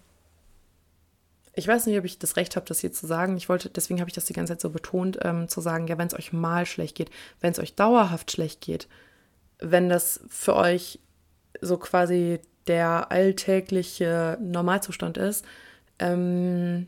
ich 1.52 1.66
weiß 1.66 1.86
nicht, 1.86 1.98
ob 1.98 2.04
ich 2.04 2.18
das 2.18 2.36
Recht 2.36 2.56
habe, 2.56 2.66
das 2.66 2.80
hier 2.80 2.92
zu 2.92 3.06
sagen. 3.06 3.36
Ich 3.36 3.48
wollte, 3.48 3.70
deswegen 3.70 4.00
habe 4.00 4.08
ich 4.08 4.14
das 4.14 4.26
die 4.26 4.32
ganze 4.32 4.52
Zeit 4.52 4.60
so 4.60 4.70
betont, 4.70 5.18
ähm, 5.22 5.48
zu 5.48 5.60
sagen, 5.60 5.86
ja, 5.88 5.98
wenn 5.98 6.06
es 6.06 6.14
euch 6.14 6.32
mal 6.32 6.66
schlecht 6.66 6.96
geht, 6.96 7.10
wenn 7.40 7.52
es 7.52 7.58
euch 7.58 7.74
dauerhaft 7.74 8.30
schlecht 8.30 8.60
geht, 8.60 8.88
wenn 9.58 9.88
das 9.88 10.20
für 10.28 10.56
euch 10.56 11.00
so 11.60 11.76
quasi 11.76 12.40
der 12.66 13.10
alltägliche 13.10 14.38
Normalzustand 14.40 15.18
ist, 15.18 15.44
ähm, 15.98 16.86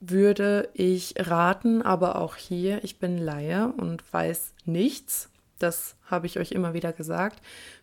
würde 0.00 0.68
ich 0.74 1.14
raten, 1.18 1.80
aber 1.80 2.16
auch 2.20 2.36
hier, 2.36 2.84
ich 2.84 2.98
bin 2.98 3.16
Laie 3.16 3.72
und 3.78 4.04
weiß 4.12 4.52
nichts 4.66 5.30
das 5.58 5.96
habe 6.04 6.26
ich 6.26 6.38
euch 6.38 6.52
immer 6.52 6.74
wieder 6.74 6.92
gesagt, 6.92 7.40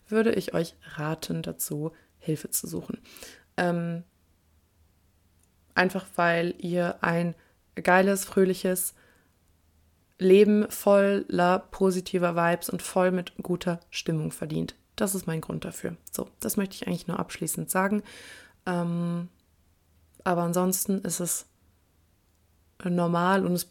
würde 0.07 0.31
ich 0.33 0.53
euch 0.53 0.75
raten 0.95 1.41
dazu, 1.41 1.91
Hilfe 2.19 2.49
zu 2.49 2.67
suchen. 2.67 2.99
Ähm, 3.61 4.03
einfach 5.75 6.05
weil 6.15 6.55
ihr 6.57 7.03
ein 7.03 7.35
geiles, 7.75 8.25
fröhliches 8.25 8.95
Leben 10.17 10.69
voller 10.69 11.59
positiver 11.59 12.35
Vibes 12.35 12.69
und 12.69 12.81
voll 12.81 13.11
mit 13.11 13.33
guter 13.41 13.79
Stimmung 13.89 14.31
verdient. 14.31 14.75
Das 14.95 15.15
ist 15.15 15.27
mein 15.27 15.41
Grund 15.41 15.63
dafür. 15.63 15.95
So, 16.11 16.27
das 16.39 16.57
möchte 16.57 16.75
ich 16.75 16.87
eigentlich 16.87 17.07
nur 17.07 17.19
abschließend 17.19 17.69
sagen. 17.69 18.03
Ähm, 18.65 19.29
aber 20.23 20.41
ansonsten 20.41 20.99
ist 20.99 21.19
es 21.19 21.45
normal 22.83 23.45
und 23.45 23.53
es 23.53 23.65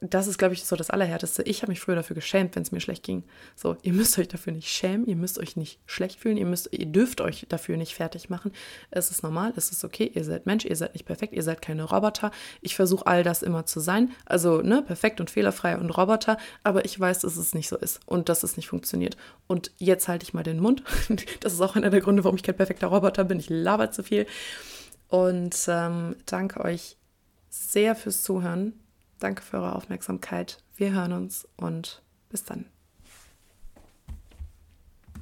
das 0.00 0.26
ist, 0.26 0.38
glaube 0.38 0.54
ich, 0.54 0.64
so 0.64 0.76
das 0.76 0.90
Allerhärteste. 0.90 1.42
Ich 1.44 1.62
habe 1.62 1.70
mich 1.70 1.80
früher 1.80 1.94
dafür 1.94 2.14
geschämt, 2.14 2.56
wenn 2.56 2.62
es 2.62 2.72
mir 2.72 2.80
schlecht 2.80 3.02
ging. 3.02 3.24
So, 3.56 3.76
ihr 3.82 3.92
müsst 3.92 4.18
euch 4.18 4.28
dafür 4.28 4.52
nicht 4.52 4.68
schämen, 4.68 5.06
ihr 5.06 5.16
müsst 5.16 5.38
euch 5.38 5.56
nicht 5.56 5.80
schlecht 5.86 6.20
fühlen, 6.20 6.36
ihr 6.36 6.46
müsst, 6.46 6.68
ihr 6.72 6.86
dürft 6.86 7.20
euch 7.20 7.46
dafür 7.48 7.76
nicht 7.76 7.94
fertig 7.94 8.30
machen. 8.30 8.52
Es 8.90 9.10
ist 9.10 9.22
normal, 9.22 9.52
es 9.56 9.70
ist 9.70 9.84
okay, 9.84 10.10
ihr 10.14 10.24
seid 10.24 10.46
Mensch, 10.46 10.64
ihr 10.64 10.76
seid 10.76 10.94
nicht 10.94 11.06
perfekt, 11.06 11.32
ihr 11.34 11.42
seid 11.42 11.62
keine 11.62 11.84
Roboter. 11.84 12.30
Ich 12.60 12.74
versuche 12.74 13.06
all 13.06 13.22
das 13.22 13.42
immer 13.42 13.66
zu 13.66 13.80
sein. 13.80 14.10
Also, 14.26 14.60
ne, 14.62 14.82
perfekt 14.82 15.20
und 15.20 15.30
fehlerfrei 15.30 15.76
und 15.76 15.90
Roboter, 15.90 16.38
aber 16.62 16.84
ich 16.84 16.98
weiß, 16.98 17.20
dass 17.20 17.36
es 17.36 17.54
nicht 17.54 17.68
so 17.68 17.76
ist 17.76 18.00
und 18.06 18.28
dass 18.28 18.42
es 18.42 18.56
nicht 18.56 18.68
funktioniert. 18.68 19.16
Und 19.46 19.72
jetzt 19.78 20.08
halte 20.08 20.24
ich 20.24 20.34
mal 20.34 20.42
den 20.42 20.60
Mund. 20.60 20.82
Das 21.40 21.52
ist 21.52 21.60
auch 21.60 21.76
einer 21.76 21.90
der 21.90 22.00
Gründe, 22.00 22.24
warum 22.24 22.36
ich 22.36 22.42
kein 22.42 22.56
perfekter 22.56 22.86
Roboter 22.86 23.24
bin. 23.24 23.38
Ich 23.38 23.48
laber 23.50 23.90
zu 23.90 24.02
viel. 24.02 24.26
Und 25.08 25.56
ähm, 25.68 26.16
danke 26.26 26.60
euch 26.60 26.96
sehr 27.50 27.94
fürs 27.94 28.22
Zuhören. 28.22 28.72
Danke 29.22 29.42
für 29.44 29.58
eure 29.58 29.76
Aufmerksamkeit. 29.76 30.58
Wir 30.74 30.90
hören 30.90 31.12
uns 31.12 31.46
und 31.56 32.02
bis 32.28 32.42
dann. 32.42 32.71